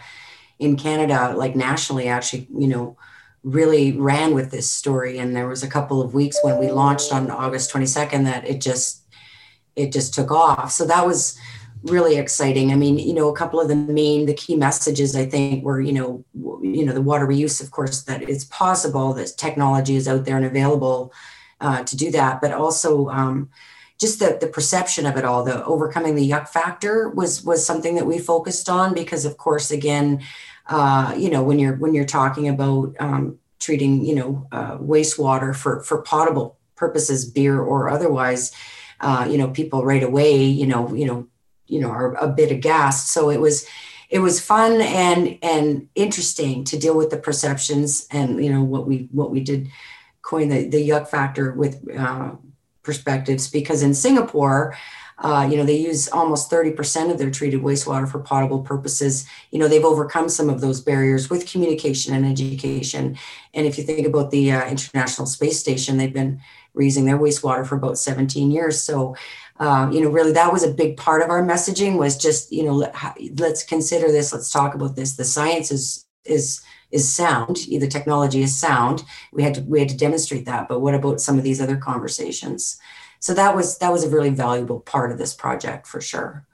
in 0.58 0.78
Canada, 0.78 1.36
like 1.36 1.56
nationally, 1.56 2.08
actually, 2.08 2.48
you 2.58 2.68
know, 2.68 2.98
really 3.44 3.92
ran 3.92 4.34
with 4.34 4.50
this 4.50 4.70
story. 4.70 5.20
And 5.20 5.36
there 5.36 5.48
was 5.48 5.62
a 5.62 5.70
couple 5.70 6.02
of 6.02 6.16
weeks 6.16 6.40
when 6.42 6.58
we 6.58 6.72
launched 6.72 7.14
on 7.14 7.30
August 7.30 7.72
22nd 7.72 8.24
that 8.24 8.48
it 8.48 8.62
just 8.62 9.04
it 9.76 9.92
just 9.92 10.14
took 10.14 10.32
off. 10.32 10.72
So 10.72 10.86
that 10.86 11.06
was 11.06 11.38
really 11.86 12.18
exciting. 12.18 12.72
I 12.72 12.76
mean, 12.76 12.98
you 12.98 13.14
know, 13.14 13.30
a 13.30 13.36
couple 13.36 13.60
of 13.60 13.68
the 13.68 13.76
main, 13.76 14.26
the 14.26 14.34
key 14.34 14.56
messages 14.56 15.16
I 15.16 15.26
think 15.26 15.64
were, 15.64 15.80
you 15.80 15.94
know, 15.94 16.26
you 16.62 16.86
know, 16.86 16.94
the 16.94 17.02
water 17.02 17.28
reuse, 17.28 17.62
of 17.62 17.72
course, 17.72 18.04
that 18.04 18.28
it's 18.28 18.46
possible 18.46 19.14
that 19.14 19.38
technology 19.38 19.96
is 19.96 20.08
out 20.08 20.26
there 20.26 20.38
and 20.38 20.46
available 20.46 21.14
uh, 21.62 21.84
to 21.84 21.96
do 21.96 22.12
that, 22.12 22.42
but 22.42 22.52
also 22.52 23.10
um, 23.10 23.50
just 24.00 24.20
the 24.20 24.38
the 24.42 24.48
perception 24.48 25.06
of 25.06 25.16
it 25.16 25.26
all, 25.26 25.44
the 25.44 25.64
overcoming 25.66 26.16
the 26.16 26.30
yuck 26.30 26.50
factor 26.50 27.10
was 27.10 27.44
was 27.44 27.66
something 27.66 27.96
that 27.96 28.06
we 28.06 28.18
focused 28.20 28.68
on 28.68 28.94
because, 28.94 29.24
of 29.26 29.38
course, 29.38 29.72
again, 29.72 30.22
uh, 30.68 31.14
you 31.18 31.30
know, 31.30 31.44
when 31.44 31.60
you're 31.60 31.76
when 31.76 31.94
you're 31.94 32.06
talking 32.06 32.50
about 32.50 32.94
um, 33.00 33.40
treating, 33.60 34.04
you 34.04 34.16
know, 34.16 34.48
uh, 34.52 34.78
wastewater 34.78 35.56
for 35.56 35.82
for 35.84 36.02
potable 36.02 36.58
purposes, 36.76 37.26
beer 37.26 37.62
or 37.62 37.90
otherwise. 37.90 38.52
Uh, 39.02 39.28
you 39.30 39.38
know, 39.38 39.50
people 39.50 39.84
right 39.84 40.04
away, 40.04 40.42
you 40.42 40.66
know, 40.66 40.94
you 40.96 41.06
know, 41.06 41.28
you 41.68 41.80
know 41.80 41.90
are 41.90 42.14
a 42.16 42.28
bit 42.28 42.52
aghast 42.52 43.10
so 43.10 43.30
it 43.30 43.40
was 43.40 43.66
it 44.10 44.20
was 44.20 44.40
fun 44.40 44.82
and 44.82 45.38
and 45.42 45.88
interesting 45.96 46.64
to 46.64 46.78
deal 46.78 46.96
with 46.96 47.10
the 47.10 47.18
perceptions 47.18 48.08
and 48.12 48.44
you 48.44 48.52
know 48.52 48.64
what 48.64 48.86
we 48.86 49.08
what 49.12 49.32
we 49.32 49.40
did 49.40 49.70
coin 50.22 50.50
the, 50.50 50.68
the 50.70 50.90
yuck 50.90 51.08
factor 51.08 51.54
with 51.54 51.88
uh, 51.98 52.32
perspectives. 52.84 53.50
Because 53.50 53.82
in 53.84 53.94
singapore 53.94 54.76
uh, 55.20 55.48
you 55.50 55.56
know 55.56 55.64
they 55.64 55.78
use 55.78 56.10
almost 56.10 56.52
30% 56.52 57.10
of 57.10 57.18
their 57.18 57.32
treated 57.32 57.62
wastewater 57.62 58.10
for 58.10 58.20
potable 58.20 58.62
purposes. 58.62 59.26
You 59.50 59.60
know 59.60 59.68
they've 59.70 59.84
overcome 59.84 60.28
some 60.28 60.50
of 60.50 60.60
those 60.60 60.82
barriers 60.82 61.30
with 61.30 61.50
communication 61.50 62.14
and 62.14 62.26
education. 62.26 63.18
And 63.54 63.66
if 63.66 63.78
you 63.78 63.86
think 63.86 64.06
about 64.06 64.32
the 64.32 64.52
uh, 64.52 64.68
international 64.68 65.26
space 65.26 65.58
station 65.58 65.98
they've 65.98 66.14
been 66.14 66.42
reusing 66.76 67.06
their 67.06 67.18
wastewater 67.18 67.66
for 67.66 67.76
about 67.76 67.98
17 67.98 68.52
years 68.52 68.82
so 68.82 69.16
um, 69.58 69.92
you 69.92 70.02
know, 70.02 70.10
really 70.10 70.34
that 70.34 70.52
was 70.52 70.64
a 70.64 70.72
big 70.72 70.98
part 70.98 71.22
of 71.22 71.30
our 71.30 71.42
messaging 71.42 71.98
was 71.98 72.18
just, 72.18 72.52
you 72.52 72.64
know, 72.64 72.74
let, 72.74 72.94
let's 73.38 73.64
consider 73.64 74.12
this, 74.12 74.34
let's 74.34 74.52
talk 74.52 74.76
about 74.76 74.96
this. 74.96 75.16
The 75.16 75.24
science 75.24 75.72
is 75.72 76.06
is 76.26 76.62
is 76.92 77.14
sound, 77.14 77.58
the 77.58 77.88
technology 77.88 78.42
is 78.42 78.58
sound. 78.58 79.04
We 79.32 79.44
had 79.44 79.54
to 79.56 79.62
we 79.62 79.80
had 79.80 79.90
to 79.90 79.98
demonstrate 79.98 80.46
that. 80.46 80.68
But 80.68 80.82
what 80.82 80.96
about 80.96 81.22
some 81.22 81.38
of 81.38 81.44
these 81.44 81.62
other 81.62 81.78
conversations? 81.78 82.78
So 83.20 83.34
that 83.34 83.56
was 83.56 83.78
that 83.78 83.92
was 83.92 84.04
a 84.04 84.10
really 84.10 84.30
valuable 84.30 84.82
part 84.82 85.12
of 85.12 85.18
this 85.18 85.34
project 85.34 85.88
for 85.88 86.02
sure. 86.02 86.46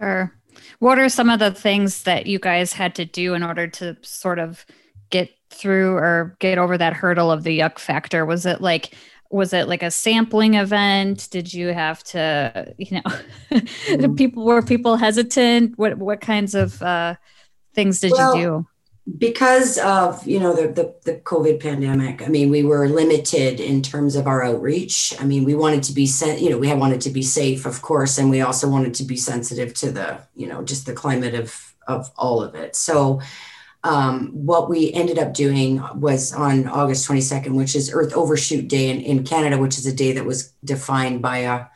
Sure. 0.00 0.32
What 0.78 0.98
are 0.98 1.08
some 1.08 1.28
of 1.28 1.38
the 1.38 1.52
things 1.52 2.04
that 2.04 2.26
you 2.26 2.38
guys 2.38 2.72
had 2.72 2.94
to 2.96 3.04
do 3.04 3.34
in 3.34 3.42
order 3.42 3.68
to 3.68 3.96
sort 4.02 4.38
of 4.38 4.64
get 5.10 5.30
through 5.50 5.96
or 5.96 6.36
get 6.40 6.58
over 6.58 6.78
that 6.78 6.94
hurdle 6.94 7.30
of 7.30 7.42
the 7.42 7.58
yuck 7.58 7.78
factor? 7.78 8.24
Was 8.24 8.46
it 8.46 8.60
like 8.60 8.94
was 9.32 9.52
it 9.52 9.68
like 9.68 9.82
a 9.82 9.90
sampling 9.90 10.54
event? 10.54 11.28
Did 11.30 11.52
you 11.52 11.68
have 11.68 12.02
to 12.04 12.74
you 12.78 12.96
know 12.96 13.10
mm-hmm. 13.50 14.14
people 14.14 14.44
were 14.44 14.62
people 14.62 14.96
hesitant? 14.96 15.78
What 15.78 15.98
what 15.98 16.20
kinds 16.20 16.54
of 16.54 16.80
uh, 16.82 17.16
things 17.74 18.00
did 18.00 18.12
well, 18.12 18.36
you 18.36 18.42
do? 18.42 18.66
because 19.18 19.78
of 19.78 20.24
you 20.24 20.38
know 20.38 20.54
the, 20.54 20.68
the, 20.68 20.94
the 21.04 21.18
covid 21.22 21.60
pandemic 21.60 22.22
i 22.22 22.28
mean 22.28 22.50
we 22.50 22.62
were 22.62 22.88
limited 22.88 23.58
in 23.58 23.82
terms 23.82 24.14
of 24.14 24.28
our 24.28 24.44
outreach. 24.44 25.12
I 25.18 25.24
mean 25.24 25.42
we 25.42 25.56
wanted 25.56 25.82
to 25.84 25.92
be 25.92 26.06
sent 26.06 26.40
you 26.40 26.48
know 26.48 26.56
we 26.56 26.68
had 26.68 26.78
wanted 26.78 27.00
to 27.00 27.10
be 27.10 27.20
safe 27.22 27.66
of 27.66 27.82
course 27.82 28.16
and 28.16 28.30
we 28.30 28.42
also 28.42 28.68
wanted 28.68 28.94
to 28.94 29.02
be 29.02 29.16
sensitive 29.16 29.74
to 29.74 29.90
the 29.90 30.20
you 30.36 30.46
know 30.46 30.62
just 30.62 30.86
the 30.86 30.92
climate 30.92 31.34
of 31.34 31.72
of 31.86 32.10
all 32.16 32.42
of 32.42 32.54
it. 32.54 32.76
So 32.76 33.20
um, 33.84 34.28
what 34.28 34.70
we 34.70 34.92
ended 34.92 35.18
up 35.18 35.34
doing 35.34 35.82
was 35.94 36.32
on 36.32 36.68
August 36.68 37.08
22nd, 37.08 37.54
which 37.54 37.74
is 37.74 37.92
Earth 37.92 38.12
Overshoot 38.12 38.68
Day 38.68 38.90
in, 38.90 39.00
in 39.00 39.24
Canada, 39.24 39.58
which 39.58 39.76
is 39.76 39.86
a 39.86 39.94
day 39.94 40.12
that 40.12 40.24
was 40.24 40.52
defined 40.64 41.20
by 41.20 41.38
a, 41.38 41.66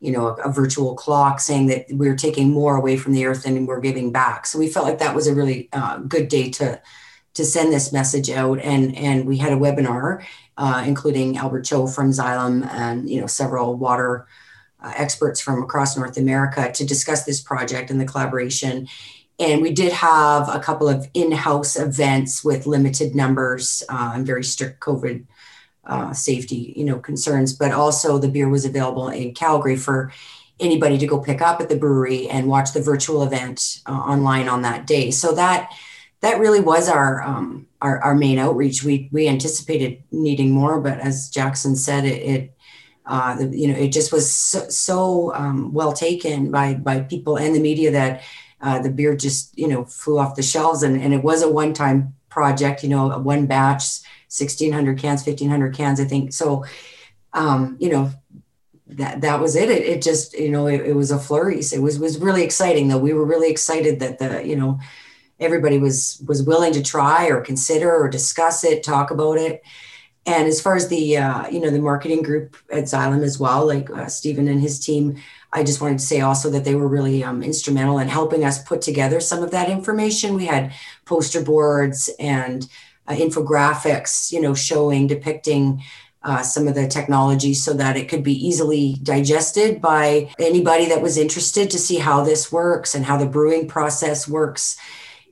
you 0.00 0.12
know, 0.12 0.28
a, 0.28 0.34
a, 0.48 0.52
virtual 0.52 0.94
clock 0.94 1.40
saying 1.40 1.68
that 1.68 1.86
we 1.90 2.08
are 2.08 2.16
taking 2.16 2.50
more 2.50 2.76
away 2.76 2.98
from 2.98 3.14
the 3.14 3.24
Earth 3.24 3.44
than 3.44 3.64
we're 3.64 3.80
giving 3.80 4.12
back. 4.12 4.44
So 4.44 4.58
we 4.58 4.68
felt 4.68 4.86
like 4.86 4.98
that 4.98 5.14
was 5.14 5.26
a 5.26 5.34
really 5.34 5.70
uh, 5.72 5.98
good 5.98 6.28
day 6.28 6.50
to 6.50 6.80
to 7.34 7.46
send 7.46 7.72
this 7.72 7.94
message 7.94 8.28
out, 8.28 8.58
and 8.60 8.94
and 8.94 9.26
we 9.26 9.38
had 9.38 9.54
a 9.54 9.56
webinar, 9.56 10.22
uh, 10.58 10.84
including 10.86 11.38
Albert 11.38 11.62
Cho 11.62 11.86
from 11.86 12.10
Xylem 12.10 12.66
and 12.70 13.08
you 13.08 13.20
know 13.22 13.26
several 13.26 13.74
water 13.76 14.26
uh, 14.80 14.92
experts 14.96 15.40
from 15.40 15.62
across 15.62 15.96
North 15.96 16.18
America 16.18 16.70
to 16.72 16.84
discuss 16.84 17.24
this 17.24 17.40
project 17.40 17.90
and 17.90 17.98
the 17.98 18.04
collaboration 18.04 18.86
and 19.42 19.60
we 19.60 19.72
did 19.72 19.92
have 19.92 20.48
a 20.48 20.60
couple 20.60 20.88
of 20.88 21.08
in-house 21.14 21.76
events 21.76 22.44
with 22.44 22.64
limited 22.66 23.14
numbers 23.14 23.82
uh, 23.88 24.12
and 24.14 24.24
very 24.24 24.44
strict 24.44 24.78
COVID 24.80 25.24
uh, 25.84 26.12
safety, 26.12 26.72
you 26.76 26.84
know, 26.84 27.00
concerns. 27.00 27.52
But 27.52 27.72
also, 27.72 28.18
the 28.18 28.28
beer 28.28 28.48
was 28.48 28.64
available 28.64 29.08
in 29.08 29.34
Calgary 29.34 29.76
for 29.76 30.12
anybody 30.60 30.96
to 30.98 31.08
go 31.08 31.18
pick 31.18 31.42
up 31.42 31.60
at 31.60 31.68
the 31.68 31.76
brewery 31.76 32.28
and 32.28 32.46
watch 32.46 32.72
the 32.72 32.80
virtual 32.80 33.24
event 33.24 33.82
uh, 33.86 33.92
online 33.92 34.48
on 34.48 34.62
that 34.62 34.86
day. 34.86 35.10
So 35.10 35.34
that 35.34 35.70
that 36.20 36.38
really 36.38 36.60
was 36.60 36.88
our 36.88 37.20
um, 37.22 37.66
our, 37.80 37.98
our 38.00 38.14
main 38.14 38.38
outreach. 38.38 38.84
We 38.84 39.08
we 39.10 39.26
anticipated 39.26 40.04
needing 40.12 40.52
more, 40.52 40.80
but 40.80 41.00
as 41.00 41.28
Jackson 41.30 41.74
said, 41.76 42.04
it. 42.04 42.22
it 42.22 42.56
uh, 43.04 43.36
you 43.50 43.66
know, 43.66 43.74
it 43.74 43.88
just 43.88 44.12
was 44.12 44.32
so, 44.32 44.60
so 44.68 45.34
um, 45.34 45.72
well 45.72 45.92
taken 45.92 46.52
by 46.52 46.74
by 46.74 47.00
people 47.00 47.36
and 47.36 47.52
the 47.52 47.58
media 47.58 47.90
that 47.90 48.22
uh, 48.62 48.80
the 48.80 48.90
beer 48.90 49.16
just 49.16 49.56
you 49.58 49.68
know 49.68 49.84
flew 49.84 50.18
off 50.18 50.36
the 50.36 50.42
shelves. 50.42 50.82
And, 50.82 51.00
and 51.00 51.12
it 51.12 51.22
was 51.22 51.42
a 51.42 51.50
one-time 51.50 52.14
project 52.28 52.82
you 52.82 52.88
know 52.88 53.18
one 53.18 53.44
batch 53.44 53.82
1600 54.28 54.98
cans 54.98 55.26
1500 55.26 55.74
cans 55.74 56.00
i 56.00 56.04
think. 56.04 56.32
So 56.32 56.64
um, 57.34 57.76
you 57.78 57.90
know 57.90 58.10
that 58.86 59.20
that 59.22 59.40
was 59.40 59.56
it. 59.56 59.70
it 59.70 59.82
it, 59.82 60.02
just 60.02 60.38
you 60.38 60.50
know 60.50 60.66
it, 60.66 60.80
it 60.82 60.94
was 60.94 61.10
a 61.10 61.18
flurry 61.18 61.60
it 61.60 61.82
was 61.82 61.98
was 61.98 62.18
really 62.18 62.42
exciting 62.42 62.88
though. 62.88 62.98
We 62.98 63.12
were 63.12 63.24
really 63.24 63.50
excited 63.50 64.00
that 64.00 64.18
the 64.18 64.46
you 64.46 64.56
know 64.56 64.80
everybody 65.40 65.78
was 65.78 66.22
was 66.26 66.42
willing 66.42 66.72
to 66.74 66.82
try 66.82 67.26
or 67.26 67.40
consider 67.40 67.92
or 67.92 68.08
discuss 68.08 68.64
it 68.64 68.82
talk 68.82 69.10
about 69.10 69.38
it. 69.38 69.62
And 70.24 70.46
as 70.46 70.60
far 70.60 70.76
as 70.76 70.88
the 70.88 71.16
uh, 71.16 71.48
you 71.48 71.60
know 71.60 71.70
the 71.70 71.80
marketing 71.80 72.22
group 72.22 72.56
at 72.70 72.84
xylem 72.84 73.22
as 73.22 73.40
well 73.40 73.66
like 73.66 73.90
uh, 73.90 74.06
stephen 74.06 74.46
and 74.48 74.60
his 74.60 74.78
team 74.78 75.20
I 75.52 75.62
just 75.62 75.80
wanted 75.80 75.98
to 75.98 76.04
say 76.04 76.20
also 76.20 76.48
that 76.50 76.64
they 76.64 76.74
were 76.74 76.88
really 76.88 77.22
um, 77.22 77.42
instrumental 77.42 77.98
in 77.98 78.08
helping 78.08 78.44
us 78.44 78.62
put 78.62 78.80
together 78.80 79.20
some 79.20 79.42
of 79.42 79.50
that 79.50 79.68
information. 79.68 80.34
We 80.34 80.46
had 80.46 80.72
poster 81.04 81.42
boards 81.42 82.08
and 82.18 82.66
uh, 83.06 83.12
infographics, 83.12 84.32
you 84.32 84.40
know, 84.40 84.54
showing, 84.54 85.06
depicting 85.06 85.82
uh, 86.24 86.42
some 86.42 86.68
of 86.68 86.74
the 86.74 86.86
technology 86.86 87.52
so 87.52 87.74
that 87.74 87.96
it 87.96 88.08
could 88.08 88.22
be 88.22 88.46
easily 88.46 88.96
digested 89.02 89.80
by 89.82 90.32
anybody 90.38 90.86
that 90.86 91.02
was 91.02 91.18
interested 91.18 91.70
to 91.70 91.78
see 91.78 91.96
how 91.96 92.22
this 92.22 92.52
works 92.52 92.94
and 92.94 93.04
how 93.04 93.16
the 93.16 93.26
brewing 93.26 93.68
process 93.68 94.28
works. 94.28 94.76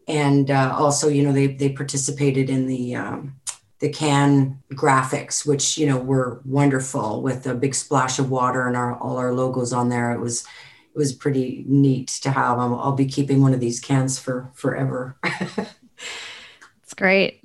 And 0.08 0.50
uh, 0.50 0.74
also, 0.76 1.08
you 1.08 1.22
know, 1.22 1.32
they, 1.32 1.46
they 1.46 1.70
participated 1.70 2.50
in 2.50 2.66
the 2.66 2.96
um, 2.96 3.39
the 3.80 3.88
can 3.88 4.62
graphics, 4.72 5.46
which 5.46 5.76
you 5.76 5.86
know 5.86 5.98
were 5.98 6.40
wonderful 6.44 7.22
with 7.22 7.46
a 7.46 7.54
big 7.54 7.74
splash 7.74 8.18
of 8.18 8.30
water 8.30 8.66
and 8.66 8.76
our 8.76 8.96
all 8.98 9.16
our 9.16 9.32
logos 9.32 9.72
on 9.72 9.88
there. 9.88 10.12
It 10.12 10.20
was 10.20 10.42
it 10.94 10.98
was 10.98 11.12
pretty 11.12 11.64
neat 11.66 12.08
to 12.22 12.30
have. 12.30 12.58
Um, 12.58 12.74
I'll 12.74 12.92
be 12.92 13.06
keeping 13.06 13.42
one 13.42 13.54
of 13.54 13.60
these 13.60 13.80
cans 13.80 14.18
for 14.18 14.50
forever. 14.54 15.16
It's 16.90 16.94
great. 16.96 17.44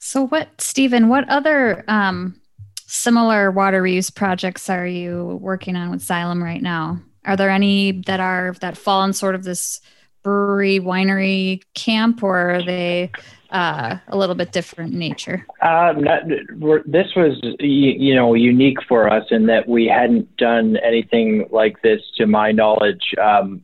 So, 0.00 0.26
what, 0.26 0.48
Stephen? 0.60 1.08
What 1.08 1.28
other 1.28 1.84
um, 1.86 2.40
similar 2.86 3.52
water 3.52 3.80
reuse 3.80 4.12
projects 4.12 4.68
are 4.68 4.84
you 4.84 5.38
working 5.40 5.76
on 5.76 5.92
with 5.92 6.02
Xylem 6.02 6.42
right 6.42 6.60
now? 6.60 7.00
Are 7.24 7.36
there 7.36 7.50
any 7.50 8.02
that 8.06 8.18
are 8.18 8.56
that 8.60 8.76
fall 8.76 9.04
in 9.04 9.12
sort 9.12 9.36
of 9.36 9.44
this 9.44 9.80
brewery 10.22 10.80
winery 10.80 11.62
camp, 11.74 12.22
or 12.22 12.50
are 12.56 12.62
they 12.62 13.10
uh, 13.50 13.96
a 14.08 14.16
little 14.16 14.34
bit 14.34 14.52
different 14.52 14.92
nature? 14.92 15.46
Not, 15.62 16.22
this 16.86 17.08
was, 17.14 17.38
you 17.60 18.14
know, 18.14 18.34
unique 18.34 18.78
for 18.88 19.12
us 19.12 19.24
in 19.30 19.46
that 19.46 19.68
we 19.68 19.86
hadn't 19.86 20.36
done 20.36 20.76
anything 20.78 21.46
like 21.50 21.80
this, 21.82 22.00
to 22.16 22.26
my 22.26 22.52
knowledge, 22.52 23.14
um, 23.22 23.62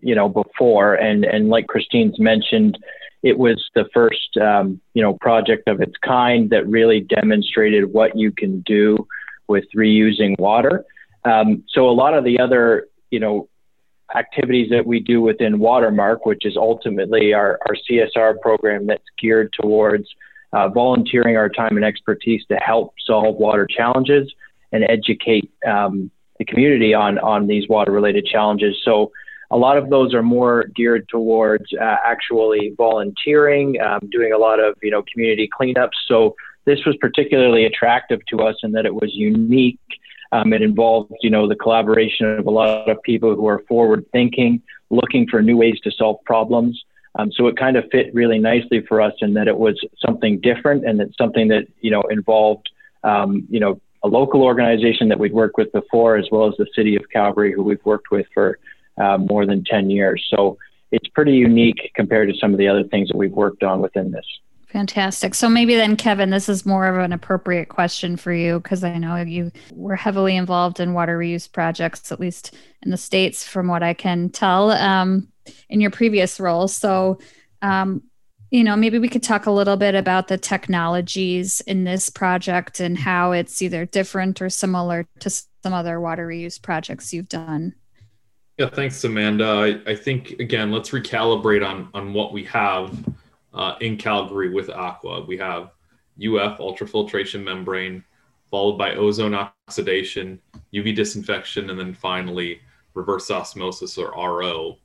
you 0.00 0.14
know, 0.14 0.28
before. 0.28 0.94
And 0.94 1.24
and 1.24 1.48
like 1.48 1.66
Christine's 1.68 2.18
mentioned, 2.18 2.78
it 3.22 3.38
was 3.38 3.62
the 3.74 3.86
first, 3.92 4.36
um, 4.40 4.80
you 4.94 5.02
know, 5.02 5.14
project 5.20 5.68
of 5.68 5.80
its 5.80 5.94
kind 6.02 6.50
that 6.50 6.66
really 6.66 7.00
demonstrated 7.00 7.92
what 7.92 8.16
you 8.16 8.32
can 8.32 8.60
do 8.60 9.06
with 9.46 9.64
reusing 9.76 10.38
water. 10.38 10.84
Um, 11.24 11.64
so 11.68 11.88
a 11.88 11.92
lot 11.92 12.14
of 12.14 12.24
the 12.24 12.40
other, 12.40 12.88
you 13.10 13.20
know, 13.20 13.48
activities 14.16 14.70
that 14.70 14.86
we 14.86 15.00
do 15.00 15.20
within 15.20 15.58
Watermark, 15.58 16.26
which 16.26 16.44
is 16.44 16.56
ultimately 16.56 17.32
our, 17.32 17.58
our 17.68 17.76
CSR 17.88 18.40
program 18.40 18.86
that's 18.86 19.04
geared 19.20 19.52
towards 19.52 20.08
uh, 20.52 20.68
volunteering 20.68 21.36
our 21.36 21.48
time 21.48 21.76
and 21.76 21.84
expertise 21.84 22.42
to 22.48 22.56
help 22.56 22.94
solve 23.06 23.36
water 23.36 23.66
challenges 23.66 24.32
and 24.72 24.84
educate 24.88 25.50
um, 25.66 26.10
the 26.38 26.44
community 26.44 26.94
on, 26.94 27.18
on 27.18 27.46
these 27.46 27.68
water 27.68 27.92
related 27.92 28.26
challenges. 28.26 28.76
So 28.84 29.12
a 29.50 29.56
lot 29.56 29.76
of 29.76 29.90
those 29.90 30.14
are 30.14 30.22
more 30.22 30.66
geared 30.74 31.08
towards 31.08 31.66
uh, 31.80 31.96
actually 32.04 32.72
volunteering, 32.76 33.80
um, 33.80 34.08
doing 34.10 34.32
a 34.32 34.38
lot 34.38 34.60
of 34.60 34.76
you 34.82 34.90
know 34.90 35.02
community 35.12 35.48
cleanups. 35.48 35.98
So 36.06 36.34
this 36.66 36.84
was 36.86 36.96
particularly 37.00 37.64
attractive 37.64 38.20
to 38.28 38.40
us 38.40 38.56
in 38.62 38.72
that 38.72 38.86
it 38.86 38.94
was 38.94 39.10
unique. 39.12 39.80
Um, 40.32 40.52
it 40.52 40.62
involved 40.62 41.12
you 41.22 41.30
know 41.30 41.48
the 41.48 41.56
collaboration 41.56 42.26
of 42.38 42.46
a 42.46 42.50
lot 42.50 42.88
of 42.88 43.02
people 43.02 43.34
who 43.34 43.46
are 43.46 43.62
forward 43.68 44.04
thinking, 44.12 44.62
looking 44.90 45.26
for 45.28 45.42
new 45.42 45.56
ways 45.56 45.78
to 45.84 45.90
solve 45.90 46.18
problems. 46.24 46.82
Um, 47.16 47.32
so 47.32 47.48
it 47.48 47.56
kind 47.56 47.76
of 47.76 47.84
fit 47.90 48.14
really 48.14 48.38
nicely 48.38 48.82
for 48.88 49.00
us 49.00 49.14
in 49.20 49.34
that 49.34 49.48
it 49.48 49.58
was 49.58 49.76
something 50.04 50.40
different 50.40 50.86
and 50.86 51.00
it's 51.00 51.16
something 51.18 51.48
that 51.48 51.66
you 51.80 51.90
know 51.90 52.02
involved 52.02 52.70
um, 53.02 53.46
you 53.50 53.60
know 53.60 53.80
a 54.02 54.08
local 54.08 54.42
organization 54.42 55.08
that 55.08 55.18
we'd 55.18 55.32
worked 55.32 55.58
with 55.58 55.72
before, 55.72 56.16
as 56.16 56.26
well 56.30 56.48
as 56.48 56.54
the 56.56 56.66
city 56.74 56.96
of 56.96 57.02
Calgary, 57.12 57.52
who 57.52 57.62
we've 57.62 57.84
worked 57.84 58.10
with 58.10 58.26
for 58.32 58.58
uh, 59.00 59.18
more 59.18 59.46
than 59.46 59.64
10 59.64 59.90
years. 59.90 60.26
So 60.34 60.56
it's 60.90 61.08
pretty 61.08 61.32
unique 61.32 61.92
compared 61.94 62.32
to 62.32 62.38
some 62.38 62.52
of 62.52 62.58
the 62.58 62.68
other 62.68 62.84
things 62.84 63.08
that 63.08 63.16
we've 63.16 63.32
worked 63.32 63.62
on 63.62 63.80
within 63.80 64.10
this. 64.10 64.24
Fantastic. 64.72 65.34
So 65.34 65.48
maybe 65.48 65.74
then, 65.74 65.96
Kevin, 65.96 66.30
this 66.30 66.48
is 66.48 66.64
more 66.64 66.86
of 66.86 67.04
an 67.04 67.12
appropriate 67.12 67.68
question 67.68 68.16
for 68.16 68.32
you 68.32 68.60
because 68.60 68.84
I 68.84 68.98
know 68.98 69.16
you 69.16 69.50
were 69.72 69.96
heavily 69.96 70.36
involved 70.36 70.78
in 70.78 70.94
water 70.94 71.18
reuse 71.18 71.50
projects, 71.50 72.12
at 72.12 72.20
least 72.20 72.54
in 72.82 72.92
the 72.92 72.96
States, 72.96 73.42
from 73.42 73.66
what 73.66 73.82
I 73.82 73.94
can 73.94 74.30
tell 74.30 74.70
um, 74.70 75.26
in 75.68 75.80
your 75.80 75.90
previous 75.90 76.38
role. 76.38 76.68
So, 76.68 77.18
um, 77.62 78.02
you 78.52 78.62
know, 78.62 78.76
maybe 78.76 79.00
we 79.00 79.08
could 79.08 79.24
talk 79.24 79.46
a 79.46 79.50
little 79.50 79.76
bit 79.76 79.96
about 79.96 80.28
the 80.28 80.38
technologies 80.38 81.60
in 81.62 81.82
this 81.82 82.08
project 82.08 82.78
and 82.78 82.96
how 82.96 83.32
it's 83.32 83.60
either 83.62 83.86
different 83.86 84.40
or 84.40 84.48
similar 84.50 85.04
to 85.18 85.30
some 85.30 85.72
other 85.72 86.00
water 86.00 86.28
reuse 86.28 86.62
projects 86.62 87.12
you've 87.12 87.28
done. 87.28 87.74
Yeah, 88.56 88.68
thanks, 88.68 89.02
Amanda. 89.02 89.82
I, 89.86 89.90
I 89.90 89.94
think 89.96 90.32
again, 90.38 90.70
let's 90.70 90.90
recalibrate 90.90 91.66
on 91.66 91.88
on 91.92 92.12
what 92.12 92.32
we 92.32 92.44
have 92.44 92.96
uh, 93.54 93.74
in 93.80 93.96
Calgary 93.96 94.52
with 94.52 94.68
ACWA. 94.68 95.26
We 95.26 95.36
have 95.38 95.70
UF 96.18 96.58
ultrafiltration 96.58 97.42
membrane, 97.42 98.04
followed 98.50 98.76
by 98.76 98.94
ozone 98.94 99.34
oxidation, 99.34 100.40
UV 100.74 100.94
disinfection, 100.94 101.70
and 101.70 101.78
then 101.78 101.94
finally 101.94 102.60
reverse 102.94 103.30
osmosis 103.30 103.96
or 103.98 104.10
RO. 104.10 104.76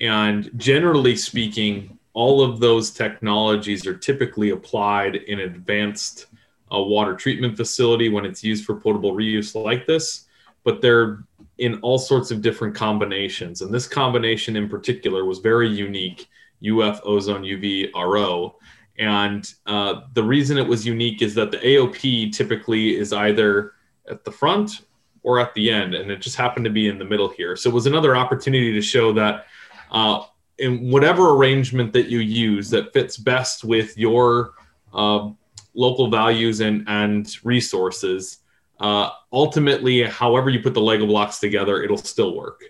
And 0.00 0.50
generally 0.56 1.16
speaking, 1.16 1.98
all 2.14 2.42
of 2.42 2.60
those 2.60 2.90
technologies 2.90 3.86
are 3.86 3.96
typically 3.96 4.50
applied 4.50 5.16
in 5.16 5.40
advanced 5.40 6.26
uh, 6.72 6.80
water 6.80 7.14
treatment 7.14 7.56
facility 7.56 8.08
when 8.08 8.24
it's 8.24 8.42
used 8.42 8.64
for 8.64 8.76
potable 8.76 9.14
reuse 9.14 9.60
like 9.60 9.86
this, 9.86 10.26
but 10.64 10.80
they're 10.80 11.24
in 11.58 11.78
all 11.80 11.98
sorts 11.98 12.30
of 12.30 12.42
different 12.42 12.74
combinations. 12.74 13.62
And 13.62 13.72
this 13.72 13.86
combination 13.86 14.56
in 14.56 14.68
particular 14.68 15.24
was 15.24 15.38
very 15.38 15.68
unique 15.68 16.28
UF, 16.62 17.00
ozone, 17.04 17.42
UV, 17.42 17.92
RO. 17.94 18.56
And 18.98 19.52
uh, 19.66 20.02
the 20.12 20.22
reason 20.22 20.58
it 20.58 20.66
was 20.66 20.86
unique 20.86 21.22
is 21.22 21.34
that 21.34 21.50
the 21.50 21.58
AOP 21.58 22.32
typically 22.32 22.96
is 22.96 23.12
either 23.12 23.72
at 24.08 24.24
the 24.24 24.30
front 24.30 24.82
or 25.22 25.40
at 25.40 25.54
the 25.54 25.70
end, 25.70 25.94
and 25.94 26.10
it 26.10 26.20
just 26.20 26.36
happened 26.36 26.64
to 26.64 26.70
be 26.70 26.88
in 26.88 26.98
the 26.98 27.04
middle 27.04 27.28
here. 27.28 27.56
So 27.56 27.70
it 27.70 27.72
was 27.72 27.86
another 27.86 28.14
opportunity 28.14 28.72
to 28.72 28.82
show 28.82 29.12
that 29.14 29.46
uh, 29.90 30.24
in 30.58 30.90
whatever 30.90 31.30
arrangement 31.30 31.92
that 31.94 32.08
you 32.08 32.20
use 32.20 32.70
that 32.70 32.92
fits 32.92 33.16
best 33.16 33.64
with 33.64 33.96
your 33.96 34.52
uh, 34.92 35.30
local 35.74 36.10
values 36.10 36.60
and, 36.60 36.84
and 36.86 37.28
resources, 37.42 38.38
uh, 38.80 39.10
ultimately, 39.32 40.02
however 40.02 40.50
you 40.50 40.60
put 40.60 40.74
the 40.74 40.80
Lego 40.80 41.06
blocks 41.06 41.38
together, 41.38 41.82
it'll 41.82 41.96
still 41.96 42.36
work. 42.36 42.62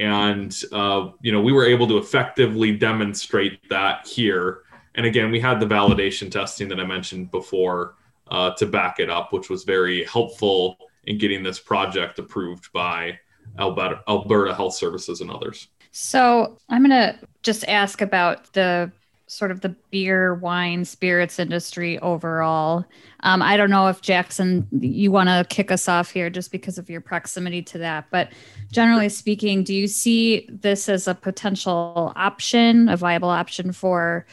And, 0.00 0.56
uh, 0.72 1.10
you 1.20 1.30
know, 1.30 1.42
we 1.42 1.52
were 1.52 1.66
able 1.66 1.86
to 1.88 1.98
effectively 1.98 2.74
demonstrate 2.74 3.68
that 3.68 4.06
here. 4.06 4.62
And 4.94 5.04
again, 5.04 5.30
we 5.30 5.38
had 5.38 5.60
the 5.60 5.66
validation 5.66 6.30
testing 6.30 6.68
that 6.68 6.80
I 6.80 6.84
mentioned 6.84 7.30
before 7.30 7.96
uh, 8.30 8.54
to 8.54 8.64
back 8.64 8.98
it 8.98 9.10
up, 9.10 9.32
which 9.32 9.50
was 9.50 9.64
very 9.64 10.04
helpful 10.04 10.78
in 11.04 11.18
getting 11.18 11.42
this 11.42 11.60
project 11.60 12.18
approved 12.18 12.72
by 12.72 13.18
Alberta, 13.58 14.00
Alberta 14.08 14.54
Health 14.54 14.74
Services 14.74 15.20
and 15.20 15.30
others. 15.30 15.68
So 15.92 16.56
I'm 16.70 16.82
going 16.82 16.90
to 16.90 17.18
just 17.42 17.64
ask 17.68 18.00
about 18.00 18.52
the 18.54 18.90
sort 19.30 19.52
of 19.52 19.60
the 19.60 19.68
beer, 19.92 20.34
wine, 20.34 20.84
spirits 20.84 21.38
industry 21.38 22.00
overall. 22.00 22.84
Um, 23.20 23.42
I 23.42 23.56
don't 23.56 23.70
know 23.70 23.86
if 23.86 24.02
Jackson, 24.02 24.66
you 24.72 25.12
want 25.12 25.28
to 25.28 25.46
kick 25.48 25.70
us 25.70 25.86
off 25.86 26.10
here 26.10 26.30
just 26.30 26.50
because 26.50 26.78
of 26.78 26.90
your 26.90 27.00
proximity 27.00 27.62
to 27.62 27.78
that. 27.78 28.06
But 28.10 28.32
generally 28.72 29.08
speaking, 29.08 29.62
do 29.62 29.72
you 29.72 29.86
see 29.86 30.48
this 30.50 30.88
as 30.88 31.06
a 31.06 31.14
potential 31.14 32.12
option, 32.16 32.88
a 32.88 32.96
viable 32.96 33.28
option 33.28 33.70
for 33.70 34.26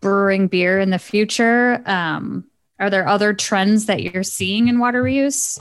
brewing 0.00 0.46
beer 0.46 0.78
in 0.78 0.90
the 0.90 1.00
future? 1.00 1.82
Um, 1.84 2.44
are 2.78 2.90
there 2.90 3.08
other 3.08 3.34
trends 3.34 3.86
that 3.86 4.00
you're 4.04 4.22
seeing 4.22 4.68
in 4.68 4.78
water 4.78 5.02
reuse? 5.02 5.60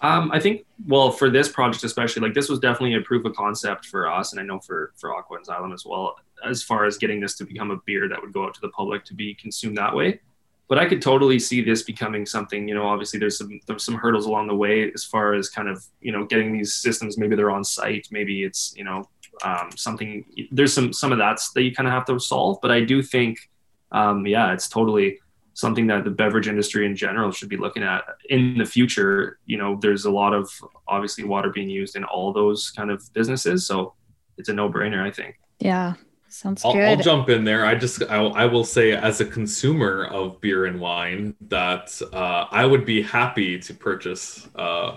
Um, 0.00 0.32
I 0.32 0.40
think, 0.40 0.64
well, 0.88 1.12
for 1.12 1.30
this 1.30 1.48
project 1.48 1.84
especially, 1.84 2.22
like 2.22 2.34
this 2.34 2.48
was 2.48 2.58
definitely 2.58 2.94
a 2.94 3.00
proof 3.02 3.24
of 3.24 3.36
concept 3.36 3.86
for 3.86 4.10
us, 4.10 4.32
and 4.32 4.40
I 4.40 4.42
know 4.42 4.58
for 4.58 4.92
for 4.96 5.10
ACWA 5.10 5.36
and 5.36 5.46
Xylem 5.46 5.72
as 5.72 5.86
well 5.86 6.16
as 6.44 6.62
far 6.62 6.84
as 6.84 6.98
getting 6.98 7.20
this 7.20 7.34
to 7.36 7.44
become 7.44 7.70
a 7.70 7.76
beer 7.86 8.08
that 8.08 8.20
would 8.20 8.32
go 8.32 8.44
out 8.44 8.54
to 8.54 8.60
the 8.60 8.68
public 8.70 9.04
to 9.06 9.14
be 9.14 9.34
consumed 9.34 9.76
that 9.78 9.94
way. 9.94 10.20
But 10.68 10.78
I 10.78 10.86
could 10.86 11.02
totally 11.02 11.38
see 11.38 11.62
this 11.62 11.82
becoming 11.82 12.24
something. 12.24 12.66
You 12.66 12.74
know, 12.74 12.86
obviously 12.86 13.18
there's 13.18 13.38
some 13.38 13.60
there's 13.66 13.84
some 13.84 13.96
hurdles 13.96 14.26
along 14.26 14.48
the 14.48 14.56
way 14.56 14.90
as 14.92 15.04
far 15.04 15.34
as 15.34 15.48
kind 15.48 15.68
of 15.68 15.84
you 16.00 16.12
know 16.12 16.24
getting 16.24 16.52
these 16.52 16.74
systems. 16.74 17.18
Maybe 17.18 17.36
they're 17.36 17.50
on 17.50 17.64
site. 17.64 18.08
Maybe 18.10 18.44
it's 18.44 18.72
you 18.76 18.84
know 18.84 19.08
um, 19.44 19.70
something. 19.76 20.24
There's 20.50 20.72
some 20.72 20.92
some 20.92 21.12
of 21.12 21.18
that 21.18 21.40
that 21.54 21.62
you 21.62 21.74
kind 21.74 21.86
of 21.86 21.92
have 21.92 22.06
to 22.06 22.18
solve. 22.18 22.58
But 22.62 22.70
I 22.70 22.80
do 22.80 23.02
think, 23.02 23.50
um, 23.90 24.26
yeah, 24.26 24.52
it's 24.52 24.68
totally 24.68 25.18
something 25.54 25.86
that 25.86 26.04
the 26.04 26.10
beverage 26.10 26.48
industry 26.48 26.86
in 26.86 26.96
general 26.96 27.30
should 27.30 27.48
be 27.48 27.56
looking 27.56 27.82
at 27.82 28.04
in 28.30 28.56
the 28.58 28.64
future. 28.64 29.38
You 29.46 29.58
know, 29.58 29.78
there's 29.80 30.04
a 30.04 30.10
lot 30.10 30.32
of 30.32 30.50
obviously 30.88 31.24
water 31.24 31.50
being 31.50 31.68
used 31.68 31.96
in 31.96 32.04
all 32.04 32.32
those 32.32 32.70
kind 32.70 32.90
of 32.90 33.02
businesses, 33.12 33.66
so 33.66 33.94
it's 34.38 34.48
a 34.48 34.52
no 34.52 34.70
brainer. 34.70 35.06
I 35.06 35.10
think. 35.10 35.38
Yeah, 35.58 35.94
Sounds 36.32 36.64
I'll, 36.64 36.72
good. 36.72 36.88
I'll 36.88 36.96
jump 36.96 37.28
in 37.28 37.44
there. 37.44 37.66
I 37.66 37.74
just 37.74 38.02
I, 38.04 38.16
I, 38.16 38.46
will 38.46 38.64
say 38.64 38.92
as 38.92 39.20
a 39.20 39.24
consumer 39.24 40.06
of 40.06 40.40
beer 40.40 40.64
and 40.64 40.80
wine 40.80 41.34
that 41.48 42.00
uh, 42.10 42.46
I 42.50 42.64
would 42.64 42.86
be 42.86 43.02
happy 43.02 43.58
to 43.58 43.74
purchase 43.74 44.48
uh, 44.56 44.96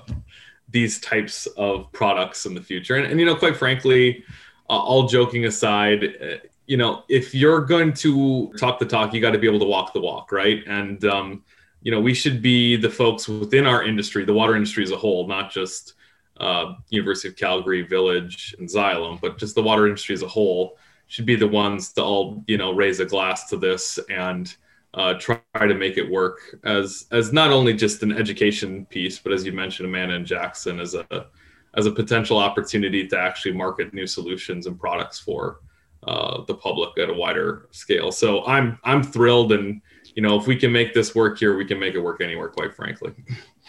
these 0.69 1.02
types 1.02 1.45
of 1.58 1.91
products 1.91 2.45
in 2.45 2.54
the 2.54 2.62
future. 2.62 2.95
And, 2.95 3.06
and 3.12 3.19
you 3.19 3.26
know, 3.26 3.36
quite 3.36 3.58
frankly, 3.58 4.24
uh, 4.69 4.80
all 4.80 5.10
joking 5.10 5.43
aside, 5.43 6.06
uh, 6.06 6.48
you 6.67 6.78
know, 6.78 7.04
if 7.10 7.36
you're 7.36 7.65
going 7.65 7.91
to 7.95 8.54
talk 8.58 8.80
the 8.80 8.86
talk, 8.86 9.13
you 9.13 9.19
got 9.19 9.32
to 9.32 9.38
be 9.38 9.45
able 9.45 9.60
to 9.60 9.65
walk 9.65 9.91
the 9.91 10.00
walk, 10.00 10.32
right? 10.32 10.63
And 10.67 11.04
um, 11.04 11.43
you 11.82 11.91
know, 11.91 12.00
we 12.00 12.13
should 12.13 12.41
be 12.41 12.78
the 12.78 12.89
folks 12.89 13.28
within 13.28 13.67
our 13.67 13.84
industry, 13.84 14.24
the 14.24 14.34
water 14.34 14.56
industry 14.56 14.84
as 14.84 14.91
a 14.91 14.98
whole, 14.98 15.28
not 15.28 15.52
just 15.52 15.95
uh, 16.38 16.76
University 16.91 17.28
of 17.28 17.36
Calgary, 17.36 17.82
Village, 17.82 18.56
and 18.58 18.69
Xylem, 18.69 19.19
but 19.19 19.38
just 19.38 19.54
the 19.54 19.62
water 19.62 19.86
industry 19.86 20.13
as 20.13 20.21
a 20.21 20.28
whole 20.30 20.78
should 21.08 21.26
be 21.26 21.36
the 21.36 21.48
ones 21.48 21.94
to 21.94 22.04
all 22.04 22.44
you 22.48 22.58
know 22.58 22.74
raise 22.74 23.00
a 23.00 23.06
glass 23.06 23.50
to 23.50 23.58
this 23.58 24.00
and 24.10 24.56
uh, 24.96 25.13
try 25.15 25.39
to 25.54 25.74
make 25.74 25.98
it 25.98 26.10
work 26.10 26.58
as 26.63 27.06
as 27.12 27.34
not 27.34 27.52
only 27.52 27.74
just 27.74 28.02
an 28.02 28.12
education 28.12 28.86
piece, 28.86 29.20
but 29.20 29.34
as 29.34 29.46
you 29.46 29.52
mentioned, 29.52 29.88
Amanda 29.89 30.15
and 30.15 30.26
Jackson 30.26 30.80
as 30.80 30.96
a 30.96 31.28
as 31.76 31.86
a 31.86 31.91
potential 31.91 32.38
opportunity 32.38 33.06
to 33.08 33.20
actually 33.20 33.52
market 33.52 33.94
new 33.94 34.08
solutions 34.08 34.65
and 34.65 34.80
products 34.80 35.20
for 35.20 35.60
uh, 36.08 36.44
the 36.46 36.54
public 36.54 36.98
at 36.98 37.10
a 37.10 37.13
wider 37.13 37.68
scale. 37.72 38.12
So 38.12 38.46
I'm 38.46 38.80
I'm 38.84 39.04
thrilled, 39.04 39.52
and 39.52 39.82
you 40.15 40.22
know 40.22 40.39
if 40.39 40.48
we 40.48 40.56
can 40.56 40.72
make 40.72 40.94
this 40.94 41.13
work 41.13 41.39
here, 41.39 41.58
we 41.58 41.65
can 41.65 41.80
make 41.80 41.96
it 41.96 42.00
work 42.00 42.22
anywhere. 42.22 42.48
Quite 42.48 42.74
frankly. 42.74 43.13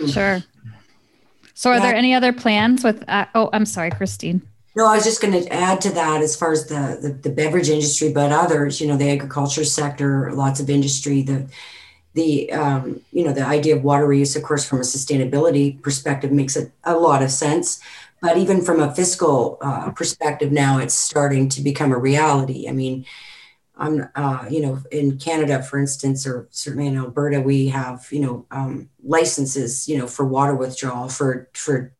Sure. 0.06 0.42
So, 1.54 1.70
are 1.70 1.80
there 1.80 1.94
any 1.94 2.12
other 2.12 2.34
plans 2.34 2.84
with? 2.84 3.02
Uh, 3.08 3.24
oh, 3.34 3.48
I'm 3.52 3.64
sorry, 3.64 3.90
Christine. 3.90 4.42
No, 4.76 4.86
I 4.86 4.96
was 4.96 5.04
just 5.04 5.22
going 5.22 5.32
to 5.32 5.50
add 5.52 5.80
to 5.82 5.90
that 5.92 6.20
as 6.22 6.36
far 6.36 6.52
as 6.52 6.66
the, 6.66 6.98
the, 7.00 7.08
the 7.08 7.34
beverage 7.34 7.70
industry, 7.70 8.12
but 8.12 8.30
others, 8.30 8.80
you 8.80 8.86
know, 8.86 8.96
the 8.98 9.10
agriculture 9.10 9.64
sector, 9.64 10.30
lots 10.32 10.60
of 10.60 10.70
industry, 10.70 11.22
the 11.22 11.48
the 12.14 12.52
um, 12.52 13.02
you 13.12 13.24
know 13.24 13.32
the 13.32 13.44
idea 13.46 13.76
of 13.76 13.84
water 13.84 14.06
reuse, 14.06 14.36
of 14.36 14.42
course, 14.42 14.66
from 14.68 14.78
a 14.80 14.82
sustainability 14.82 15.80
perspective, 15.82 16.32
makes 16.32 16.56
a, 16.56 16.72
a 16.84 16.96
lot 16.96 17.22
of 17.22 17.30
sense. 17.30 17.80
But 18.22 18.38
even 18.38 18.62
from 18.62 18.80
a 18.80 18.94
fiscal 18.94 19.58
uh, 19.62 19.90
perspective, 19.92 20.52
now 20.52 20.78
it's 20.78 20.94
starting 20.94 21.48
to 21.50 21.62
become 21.62 21.92
a 21.92 21.98
reality. 21.98 22.68
I 22.68 22.72
mean, 22.72 23.06
I'm, 23.76 24.08
uh, 24.14 24.46
you 24.50 24.62
know, 24.62 24.82
in 24.92 25.18
Canada, 25.18 25.62
for 25.62 25.78
instance, 25.78 26.26
or 26.26 26.48
certainly 26.50 26.86
in 26.88 26.96
Alberta, 26.98 27.40
we 27.40 27.68
have, 27.68 28.06
you 28.10 28.20
know, 28.20 28.46
um, 28.50 28.90
licenses, 29.04 29.88
you 29.88 29.98
know, 29.98 30.06
for 30.06 30.26
water 30.26 30.54
withdrawal 30.54 31.08
for 31.10 31.50
for 31.54 31.95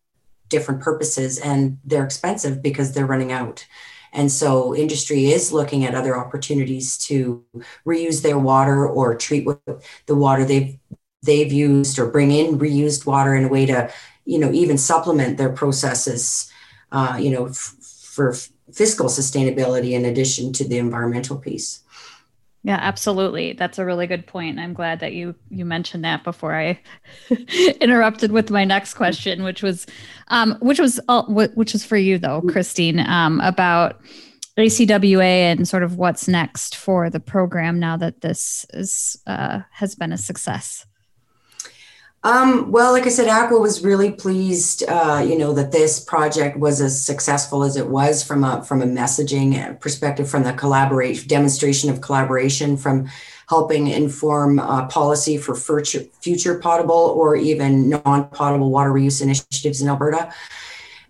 different 0.49 0.81
purposes 0.81 1.39
and 1.39 1.79
they're 1.85 2.05
expensive 2.05 2.63
because 2.63 2.93
they're 2.93 3.07
running 3.07 3.33
out. 3.33 3.67
And 4.13 4.33
so 4.33 4.75
industry 4.75 5.27
is 5.27 5.53
looking 5.53 5.85
at 5.85 5.95
other 5.95 6.17
opportunities 6.17 6.97
to 7.07 7.45
reuse 7.87 8.23
their 8.23 8.39
water 8.39 8.87
or 8.87 9.15
treat 9.15 9.45
with 9.45 9.59
the 10.07 10.15
water 10.15 10.45
they've 10.45 10.79
they've 11.23 11.53
used 11.53 11.99
or 11.99 12.11
bring 12.11 12.31
in 12.31 12.59
reused 12.59 13.05
water 13.05 13.35
in 13.35 13.45
a 13.45 13.49
way 13.49 13.67
to, 13.67 13.91
you 14.25 14.39
know, 14.39 14.53
even 14.53 14.79
supplement 14.79 15.37
their 15.37 15.51
processes, 15.51 16.51
uh, 16.93 17.19
you 17.21 17.31
know, 17.31 17.47
f- 17.47 17.75
for 17.81 18.33
fiscal 18.73 19.07
sustainability 19.07 19.93
in 19.93 20.05
addition 20.05 20.53
to 20.53 20.67
the 20.67 20.79
environmental 20.79 21.37
piece. 21.37 21.83
Yeah, 22.67 22.81
absolutely. 22.83 23.53
That's 23.53 23.79
a 23.79 23.85
really 23.85 24.09
good 24.09 24.27
point. 24.27 24.59
I'm 24.59 24.75
glad 24.75 24.99
that 24.99 25.13
you 25.13 25.37
you 25.51 25.65
mentioned 25.65 26.05
that 26.05 26.25
before 26.25 26.53
I 26.53 26.81
interrupted 27.81 28.33
with 28.33 28.51
my 28.51 28.65
next 28.65 28.95
question, 28.95 29.45
which 29.45 29.63
was, 29.63 29.87
um, 30.29 30.57
which 30.61 30.81
was 30.81 30.99
uh, 31.07 31.23
which 31.29 31.73
was 31.73 31.85
for 31.85 31.97
you 31.97 32.19
though, 32.19 32.43
Christine, 32.43 32.99
um, 32.99 33.39
about 33.39 34.01
ACWA 34.59 35.23
and 35.23 35.69
sort 35.69 35.85
of 35.85 35.97
what's 35.97 36.27
next 36.27 36.75
for 36.75 37.09
the 37.09 37.21
program 37.21 37.79
now 37.79 37.97
that 37.99 38.23
this 38.23 38.67
is 38.75 39.17
uh, 39.29 39.61
has 39.71 39.95
been 39.95 40.11
a 40.11 40.19
success. 40.19 40.87
Um, 42.27 42.73
well, 42.73 42.91
like 42.91 43.07
I 43.07 43.11
said, 43.11 43.29
ACWA 43.29 43.61
was 43.61 43.85
really 43.85 44.11
pleased, 44.11 44.83
uh, 44.89 45.25
you 45.25 45.39
know, 45.39 45.53
that 45.53 45.71
this 45.71 46.01
project 46.01 46.59
was 46.59 46.81
as 46.81 47.01
successful 47.01 47.63
as 47.63 47.77
it 47.77 47.87
was 47.87 48.25
from 48.25 48.43
a 48.43 48.65
from 48.65 48.83
a 48.83 48.85
messaging 48.85 49.79
perspective, 49.79 50.29
from 50.29 50.43
the 50.43 50.53
collaboration 50.53 51.29
demonstration 51.29 51.89
of 51.89 52.01
collaboration, 52.01 52.77
from 52.77 53.07
helping 53.49 53.87
inform 53.87 54.59
uh, 54.59 54.89
policy 54.89 55.39
for 55.39 55.55
future, 55.55 56.01
future 56.21 56.59
potable 56.59 57.15
or 57.17 57.37
even 57.37 57.91
non-potable 57.91 58.73
water 58.73 58.91
reuse 58.91 59.23
initiatives 59.23 59.81
in 59.81 59.89
Alberta. 59.89 60.33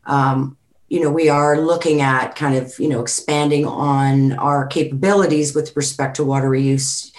Um, 0.05 0.59
you 0.91 1.01
know, 1.01 1.11
we 1.11 1.31
are 1.31 1.59
looking 1.59 2.03
at 2.03 2.37
kind 2.37 2.57
of, 2.57 2.79
you 2.79 2.89
know, 2.89 3.01
expanding 3.01 3.65
on 3.65 4.35
our 4.35 4.67
capabilities 4.67 5.55
with 5.55 5.75
respect 5.77 6.17
to 6.17 6.25
water 6.25 6.51
reuse, 6.51 7.11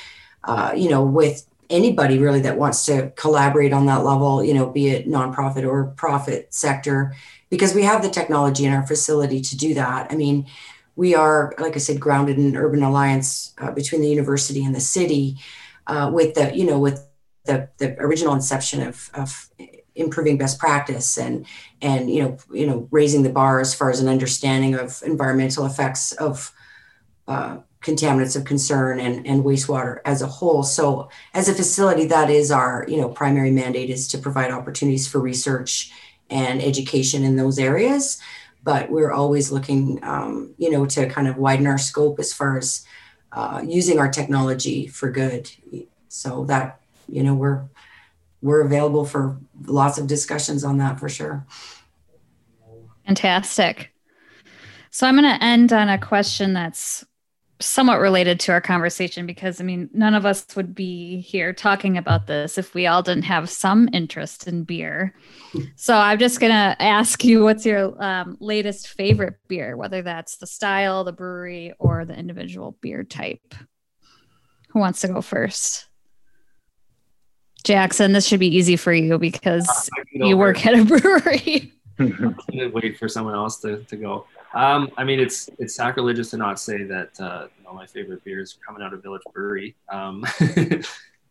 uh, 0.44 0.72
you 0.78 0.88
know, 0.88 1.02
with 1.04 1.47
anybody 1.70 2.18
really 2.18 2.42
that 2.42 2.58
wants 2.58 2.86
to 2.86 3.12
collaborate 3.16 3.74
on 3.74 3.86
that 3.86 4.04
level, 4.04 4.44
you 4.44 4.54
know, 4.54 4.70
be 4.70 4.90
it 4.90 5.08
nonprofit 5.08 5.68
or 5.68 5.88
profit 5.96 6.54
sector, 6.54 7.16
because 7.50 7.74
we 7.74 7.84
have 7.84 8.02
the 8.02 8.10
technology 8.10 8.66
in 8.66 8.74
our 8.74 8.86
facility 8.86 9.42
to 9.42 9.58
do 9.58 9.74
that. 9.74 10.12
I 10.12 10.16
mean, 10.16 10.48
we 10.96 11.16
are, 11.16 11.54
like 11.60 11.76
I 11.76 11.80
said, 11.80 12.00
grounded 12.00 12.38
in 12.38 12.46
an 12.46 12.58
urban 12.58 12.84
alliance 12.84 13.54
uh, 13.60 13.72
between 13.72 14.02
the 14.02 14.10
university 14.10 14.64
and 14.64 14.74
the 14.74 14.80
city, 14.80 15.38
uh, 15.86 16.10
with 16.14 16.34
the, 16.34 16.56
you 16.56 16.66
know, 16.66 16.80
with 16.80 17.08
the, 17.46 17.70
the 17.78 17.98
original 18.00 18.34
inception 18.34 18.82
of, 18.82 19.10
of 19.14 19.50
improving 19.98 20.38
best 20.38 20.60
practice 20.60 21.18
and 21.18 21.46
and 21.82 22.10
you 22.10 22.22
know 22.22 22.38
you 22.54 22.68
know 22.68 22.88
raising 22.92 23.24
the 23.24 23.30
bar 23.30 23.60
as 23.60 23.74
far 23.74 23.90
as 23.90 24.00
an 24.00 24.08
understanding 24.08 24.76
of 24.76 25.02
environmental 25.04 25.66
effects 25.66 26.12
of 26.14 26.54
uh, 27.28 27.58
contaminants 27.82 28.36
of 28.36 28.44
concern 28.44 29.00
and, 29.00 29.26
and 29.28 29.44
wastewater 29.44 30.00
as 30.06 30.22
a 30.22 30.28
whole. 30.28 30.64
So 30.64 31.10
as 31.34 31.48
a 31.48 31.54
facility, 31.54 32.06
that 32.06 32.30
is 32.30 32.52
our, 32.52 32.86
you 32.88 32.98
know, 32.98 33.10
primary 33.10 33.52
mandate 33.52 33.90
is 33.90 34.08
to 34.10 34.18
provide 34.18 34.52
opportunities 34.52 35.08
for 35.08 35.20
research 35.20 35.92
and 36.30 36.62
education 36.62 37.24
in 37.24 37.36
those 37.36 37.60
areas. 37.60 38.20
But 38.64 38.90
we're 38.90 39.12
always 39.12 39.52
looking, 39.52 40.04
um, 40.04 40.54
you 40.58 40.70
know, 40.70 40.86
to 40.88 41.08
kind 41.08 41.28
of 41.28 41.38
widen 41.38 41.68
our 41.68 41.78
scope 41.78 42.20
as 42.20 42.34
far 42.34 42.58
as 42.58 42.86
uh, 43.32 43.62
using 43.66 44.00
our 44.00 44.10
technology 44.10 44.88
for 44.88 45.12
good. 45.12 45.50
So 46.10 46.46
that, 46.46 46.82
you 47.08 47.24
know, 47.24 47.36
we're 47.36 47.66
we're 48.42 48.62
available 48.62 49.06
for 49.06 49.38
lots 49.66 49.98
of 49.98 50.08
discussions 50.08 50.64
on 50.64 50.78
that 50.78 51.00
for 51.00 51.10
sure. 51.10 51.46
Fantastic. 53.06 53.92
So 54.92 55.08
I'm 55.08 55.16
going 55.16 55.24
to 55.24 55.44
end 55.44 55.72
on 55.74 55.90
a 55.90 55.98
question 55.98 56.54
that's 56.54 57.06
somewhat 57.60 58.00
related 58.00 58.40
to 58.40 58.52
our 58.52 58.62
conversation 58.62 59.26
because 59.26 59.60
I 59.60 59.64
mean, 59.64 59.90
none 59.94 60.14
of 60.14 60.26
us 60.26 60.46
would 60.56 60.76
be 60.76 61.22
here 61.22 61.54
talking 61.54 61.98
about 61.98 62.28
this 62.28 62.58
if 62.58 62.74
we 62.74 62.86
all 62.86 63.02
didn't 63.02 63.24
have 63.24 63.50
some 63.50 63.90
interest 63.94 64.48
in 64.48 64.64
beer. 64.64 65.14
So 65.76 65.96
I'm 65.96 66.20
just 66.20 66.40
going 66.40 66.52
to 66.52 66.76
ask 66.82 67.24
you 67.24 67.44
what's 67.44 67.66
your 67.66 68.02
um, 68.04 68.38
latest 68.40 68.90
favorite 68.90 69.36
beer, 69.48 69.76
whether 69.76 70.02
that's 70.02 70.38
the 70.38 70.48
style, 70.48 71.04
the 71.04 71.14
brewery, 71.14 71.74
or 71.80 72.06
the 72.06 72.18
individual 72.18 72.78
beer 72.82 73.04
type. 73.04 73.56
Who 74.70 74.80
wants 74.80 75.02
to 75.02 75.08
go 75.08 75.22
first? 75.22 75.88
Jackson, 77.64 78.14
this 78.14 78.26
should 78.26 78.40
be 78.40 78.56
easy 78.56 78.76
for 78.76 78.94
you 78.94 79.18
because 79.18 79.68
uh, 79.68 80.26
you 80.26 80.38
work 80.38 80.66
at 80.66 80.74
a 80.78 80.86
brewery. 81.00 81.74
wait 82.74 82.98
for 82.98 83.08
someone 83.08 83.36
else 83.36 83.60
to, 83.62 83.84
to 83.84 83.96
go. 83.96 84.26
Um, 84.54 84.90
I 84.98 85.04
mean, 85.04 85.20
it's 85.20 85.50
it's 85.60 85.76
sacrilegious 85.76 86.30
to 86.32 86.38
not 86.38 86.60
say 86.60 86.84
that 86.84 87.20
uh, 87.20 87.48
know, 87.68 87.74
my 87.74 87.86
favorite 87.86 88.24
beers 88.24 88.58
are 88.58 88.66
coming 88.66 88.86
out 88.86 88.94
of 88.94 89.04
Village 89.04 89.22
Brewery. 89.34 89.76
Um, 89.90 90.26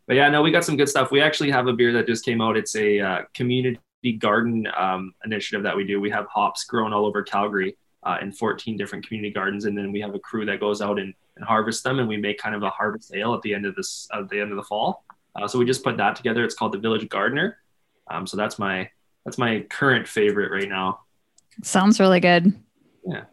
but 0.07 0.17
yeah, 0.17 0.29
no, 0.29 0.43
we 0.43 0.51
got 0.51 0.65
some 0.65 0.77
good 0.77 0.89
stuff. 0.89 1.11
We 1.11 1.21
actually 1.21 1.51
have 1.51 1.67
a 1.67 1.73
beer 1.73 1.93
that 1.95 2.07
just 2.07 2.25
came 2.25 2.41
out. 2.41 2.57
It's 2.57 2.77
a 2.77 3.01
uh, 3.01 3.23
community 3.35 3.81
garden 4.19 4.67
um, 4.77 5.15
initiative 5.25 5.63
that 5.65 5.77
we 5.77 5.85
do. 5.85 6.01
We 6.01 6.11
have 6.11 6.27
hops 6.27 6.65
grown 6.65 6.93
all 6.93 7.07
over 7.07 7.23
Calgary 7.23 7.77
uh, 8.03 8.19
in 8.21 8.33
14 8.33 8.77
different 8.77 9.07
community 9.07 9.33
gardens, 9.33 9.65
and 9.65 9.77
then 9.77 9.91
we 9.93 10.01
have 10.01 10.15
a 10.15 10.19
crew 10.19 10.45
that 10.47 10.61
goes 10.61 10.81
out 10.81 10.99
and, 10.99 11.13
and 11.37 11.45
harvests 11.45 11.83
them, 11.83 11.99
and 11.99 12.09
we 12.09 12.17
make 12.17 12.39
kind 12.39 12.55
of 12.55 12.63
a 12.63 12.71
harvest 12.71 13.15
ale 13.15 13.35
at 13.35 13.43
the 13.43 13.55
end 13.55 13.67
of 13.67 13.75
this 13.75 14.09
at 14.13 14.29
the 14.29 14.41
end 14.41 14.51
of 14.53 14.57
the 14.57 14.63
fall. 14.63 15.05
Uh, 15.35 15.47
so 15.47 15.59
we 15.59 15.65
just 15.65 15.85
put 15.85 15.97
that 15.97 16.17
together. 16.17 16.45
It's 16.45 16.55
called 16.55 16.73
the 16.73 16.79
Village 16.79 17.09
Gardener. 17.09 17.59
Um, 18.09 18.27
so 18.27 18.37
that's 18.37 18.59
my 18.59 18.89
that's 19.27 19.39
my 19.39 19.61
current 19.69 20.07
favorite 20.07 20.53
right 20.53 20.69
now. 20.69 21.01
Sounds 21.63 21.99
really 21.99 22.21
good. 22.21 22.55
Yeah. 23.05 23.25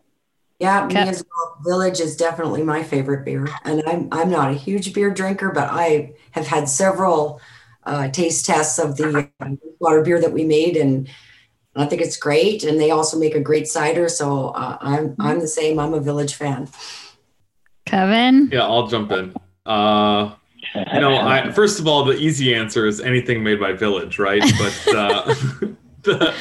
Yeah, 0.59 0.87
me 0.87 0.95
as 0.95 1.23
well. 1.23 1.57
Village 1.63 1.99
is 1.99 2.15
definitely 2.15 2.63
my 2.63 2.83
favorite 2.83 3.25
beer, 3.25 3.47
and 3.65 3.83
I'm 3.85 4.07
I'm 4.11 4.29
not 4.29 4.49
a 4.49 4.53
huge 4.53 4.93
beer 4.93 5.11
drinker, 5.11 5.51
but 5.51 5.67
I 5.69 6.13
have 6.31 6.47
had 6.47 6.69
several 6.69 7.41
uh, 7.83 8.07
taste 8.09 8.45
tests 8.45 8.79
of 8.79 8.95
the 8.95 9.29
uh, 9.41 9.49
water 9.79 10.01
beer 10.01 10.21
that 10.21 10.31
we 10.31 10.45
made, 10.45 10.77
and 10.77 11.09
I 11.75 11.85
think 11.85 12.01
it's 12.01 12.15
great. 12.15 12.63
And 12.63 12.79
they 12.79 12.91
also 12.91 13.19
make 13.19 13.35
a 13.35 13.41
great 13.41 13.67
cider, 13.67 14.07
so 14.07 14.49
uh, 14.49 14.77
I'm 14.79 15.15
I'm 15.19 15.39
the 15.39 15.47
same. 15.47 15.79
I'm 15.79 15.93
a 15.93 15.99
Village 15.99 16.35
fan. 16.35 16.69
Kevin. 17.85 18.49
Yeah, 18.51 18.63
I'll 18.63 18.87
jump 18.87 19.11
in. 19.11 19.33
Uh, 19.65 20.33
you 20.93 21.01
know, 21.01 21.17
I, 21.17 21.51
first 21.51 21.79
of 21.79 21.87
all, 21.87 22.05
the 22.05 22.15
easy 22.15 22.55
answer 22.55 22.87
is 22.87 23.01
anything 23.01 23.43
made 23.43 23.59
by 23.59 23.73
Village, 23.73 24.17
right? 24.17 24.41
But 24.57 24.95
uh, 24.95 25.35
the 26.19 26.33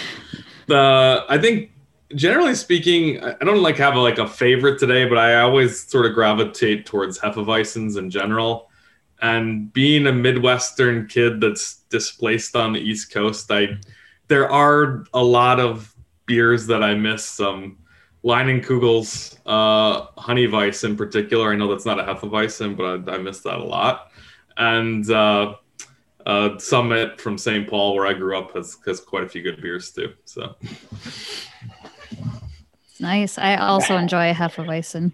the 0.66 1.24
I 1.28 1.38
think 1.38 1.70
generally 2.14 2.54
speaking, 2.54 3.22
I 3.22 3.44
don't 3.44 3.62
like 3.62 3.76
have 3.76 3.94
a, 3.94 4.00
like 4.00 4.18
a 4.18 4.26
favorite 4.26 4.78
today, 4.78 5.04
but 5.06 5.18
I 5.18 5.40
always 5.40 5.88
sort 5.88 6.06
of 6.06 6.14
gravitate 6.14 6.86
towards 6.86 7.18
Hefeweizens 7.18 7.96
in 7.96 8.10
general. 8.10 8.68
And 9.20 9.72
being 9.72 10.06
a 10.06 10.12
Midwestern 10.12 11.06
kid 11.06 11.40
that's 11.40 11.82
displaced 11.90 12.56
on 12.56 12.72
the 12.72 12.80
East 12.80 13.12
Coast, 13.12 13.50
I 13.50 13.78
there 14.28 14.50
are 14.50 15.04
a 15.14 15.22
lot 15.22 15.60
of 15.60 15.94
beers 16.26 16.66
that 16.66 16.82
I 16.82 16.94
miss. 16.94 17.38
Um, 17.38 17.78
Leinenkugel's 18.24 19.38
uh, 19.46 20.06
Honey 20.16 20.46
Weiss 20.46 20.84
in 20.84 20.96
particular. 20.96 21.52
I 21.52 21.56
know 21.56 21.68
that's 21.68 21.86
not 21.86 21.98
a 21.98 22.04
Hefeweizen, 22.04 22.76
but 22.76 23.12
I, 23.12 23.16
I 23.16 23.18
miss 23.18 23.40
that 23.40 23.58
a 23.58 23.64
lot. 23.64 24.10
And 24.56 25.08
uh, 25.10 25.56
uh, 26.26 26.58
Summit 26.58 27.20
from 27.20 27.38
St. 27.38 27.68
Paul, 27.68 27.94
where 27.94 28.06
I 28.06 28.12
grew 28.12 28.38
up, 28.38 28.54
has, 28.54 28.78
has 28.86 29.00
quite 29.00 29.24
a 29.24 29.28
few 29.28 29.42
good 29.42 29.60
beers 29.60 29.90
too. 29.90 30.12
So 30.24 30.54
nice. 33.00 33.38
I 33.38 33.56
also 33.56 33.96
enjoy 33.96 34.30
a 34.30 34.34
Hefeweizen. 34.34 35.12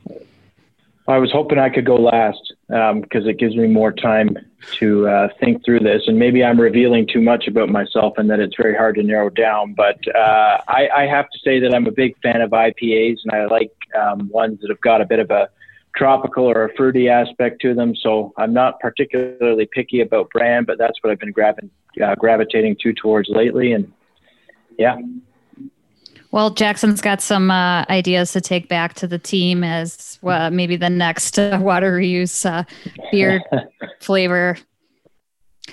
I 1.09 1.17
was 1.17 1.33
hoping 1.33 1.59
I 1.59 1.71
could 1.71 1.87
go 1.87 1.97
last 1.97 2.53
because 2.69 3.25
um, 3.25 3.29
it 3.29 3.39
gives 3.39 3.57
me 3.57 3.67
more 3.67 3.93
time 3.93 4.37
to 4.79 5.09
uh, 5.09 5.29
think 5.41 5.65
through 5.65 5.81
this. 5.81 6.03
And 6.07 6.19
maybe 6.19 6.45
I'm 6.45 6.61
revealing 6.61 7.07
too 7.07 7.23
much 7.23 7.49
about 7.49 7.71
myself 7.71 8.19
and 8.19 8.29
that 8.29 8.41
it's 8.41 8.57
very 8.57 8.77
hard 8.77 8.97
to 8.97 9.03
narrow 9.03 9.31
down. 9.31 9.73
But 9.73 9.99
uh, 10.15 10.59
I, 10.69 10.89
I, 10.95 11.07
have 11.07 11.31
to 11.31 11.39
say 11.39 11.61
that 11.61 11.75
I'm 11.75 11.87
a 11.87 11.93
big 11.93 12.21
fan 12.21 12.43
of 12.43 12.51
IPAs 12.51 13.19
and 13.25 13.33
I 13.33 13.47
like 13.47 13.73
um, 13.99 14.29
ones 14.29 14.61
that 14.61 14.69
have 14.69 14.81
got 14.83 15.01
a 15.01 15.07
bit 15.07 15.19
of 15.19 15.31
a 15.31 15.49
tropical 15.99 16.45
or 16.45 16.65
a 16.65 16.75
fruity 16.75 17.09
aspect 17.09 17.61
to 17.63 17.75
them. 17.75 17.95
So 17.97 18.33
I'm 18.37 18.53
not 18.53 18.79
particularly 18.81 19.69
picky 19.71 20.01
about 20.01 20.31
brand, 20.31 20.67
but 20.67 20.79
that's 20.79 21.03
what 21.03 21.11
I've 21.11 21.19
been 21.19 21.33
grabbing, 21.33 21.71
uh, 22.03 22.15
gravitating 22.15 22.77
to 22.83 22.93
towards 22.93 23.29
lately. 23.29 23.73
And 23.73 23.93
yeah. 24.79 24.97
Well, 26.31 26.51
Jackson's 26.51 27.01
got 27.01 27.21
some 27.21 27.51
uh, 27.51 27.85
ideas 27.89 28.33
to 28.33 28.41
take 28.41 28.69
back 28.69 28.95
to 28.95 29.07
the 29.07 29.19
team 29.19 29.65
as 29.65 30.19
well, 30.23 30.51
maybe 30.51 30.77
the 30.77 30.91
next 30.91 31.39
uh, 31.39 31.59
water 31.63 31.99
reuse 31.99 32.47
uh, 32.49 32.65
beer 33.11 33.43
flavor. 34.01 34.57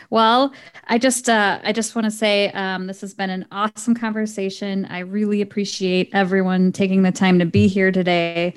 Well, 0.10 0.54
I 0.88 0.98
just 0.98 1.30
uh, 1.30 1.60
I 1.64 1.72
just 1.72 1.96
want 1.96 2.06
to 2.06 2.12
say 2.12 2.52
um, 2.52 2.88
this 2.88 3.02
has 3.02 3.14
been 3.14 3.30
an 3.30 3.46
awesome 3.52 3.96
conversation. 3.96 4.86
I 4.86 5.00
really 5.00 5.42
appreciate 5.42 6.10
everyone 6.14 6.72
taking 6.72 7.04
the 7.04 7.12
time 7.12 7.40
to 7.40 7.46
be 7.46 7.68
here 7.68 7.92
today, 7.92 8.54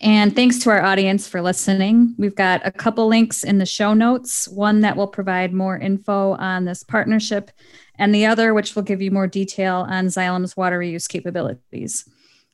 and 0.00 0.34
thanks 0.34 0.58
to 0.60 0.70
our 0.70 0.82
audience 0.82 1.26
for 1.28 1.42
listening. 1.42 2.14
We've 2.18 2.34
got 2.34 2.60
a 2.64 2.72
couple 2.72 3.06
links 3.06 3.44
in 3.44 3.58
the 3.58 3.66
show 3.66 3.94
notes. 3.94 4.48
One 4.48 4.80
that 4.80 4.96
will 4.96 5.08
provide 5.08 5.52
more 5.52 5.78
info 5.78 6.32
on 6.32 6.64
this 6.64 6.82
partnership, 6.82 7.50
and 7.98 8.14
the 8.14 8.26
other 8.26 8.54
which 8.54 8.74
will 8.74 8.82
give 8.82 9.02
you 9.02 9.10
more 9.10 9.26
detail 9.26 9.86
on 9.88 10.06
Xylem's 10.06 10.56
water 10.56 10.78
reuse 10.78 11.08
capabilities. 11.08 12.08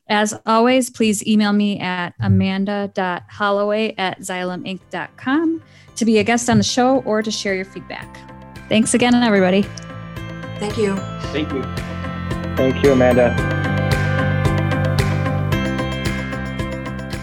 As 0.09 0.33
always, 0.45 0.89
please 0.89 1.25
email 1.27 1.53
me 1.53 1.79
at 1.79 2.15
amanda.holloway 2.19 3.93
at 3.97 4.19
xyleminc.com 4.19 5.63
to 5.95 6.05
be 6.05 6.17
a 6.17 6.23
guest 6.23 6.49
on 6.49 6.57
the 6.57 6.63
show 6.63 7.01
or 7.01 7.21
to 7.21 7.29
share 7.29 7.53
your 7.53 7.65
feedback. 7.65 8.17
Thanks 8.67 8.93
again, 8.93 9.13
everybody. 9.15 9.63
Thank 10.57 10.77
you. 10.77 10.95
Thank 11.31 11.51
you. 11.53 11.63
Thank 12.55 12.83
you, 12.83 12.91
Amanda. 12.91 13.35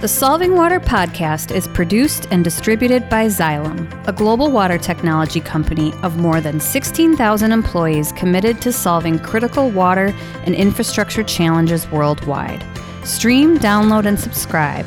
The 0.01 0.09
Solving 0.09 0.55
Water 0.55 0.79
podcast 0.79 1.53
is 1.53 1.67
produced 1.67 2.29
and 2.31 2.45
distributed 2.45 3.09
by 3.09 3.27
Xylem, 3.27 4.07
a 4.07 4.13
global 4.13 4.53
water 4.53 4.79
technology 4.79 5.41
company 5.41 5.93
of 6.03 6.19
more 6.19 6.41
than 6.41 6.61
16,000 6.61 7.51
employees 7.51 8.13
committed 8.13 8.61
to 8.63 8.73
solving 8.73 9.19
critical 9.19 9.71
water 9.71 10.15
and 10.45 10.55
infrastructure 10.55 11.23
challenges 11.23 11.91
worldwide. 11.91 12.63
Stream, 13.07 13.57
download, 13.59 14.05
and 14.07 14.19
subscribe 14.19 14.85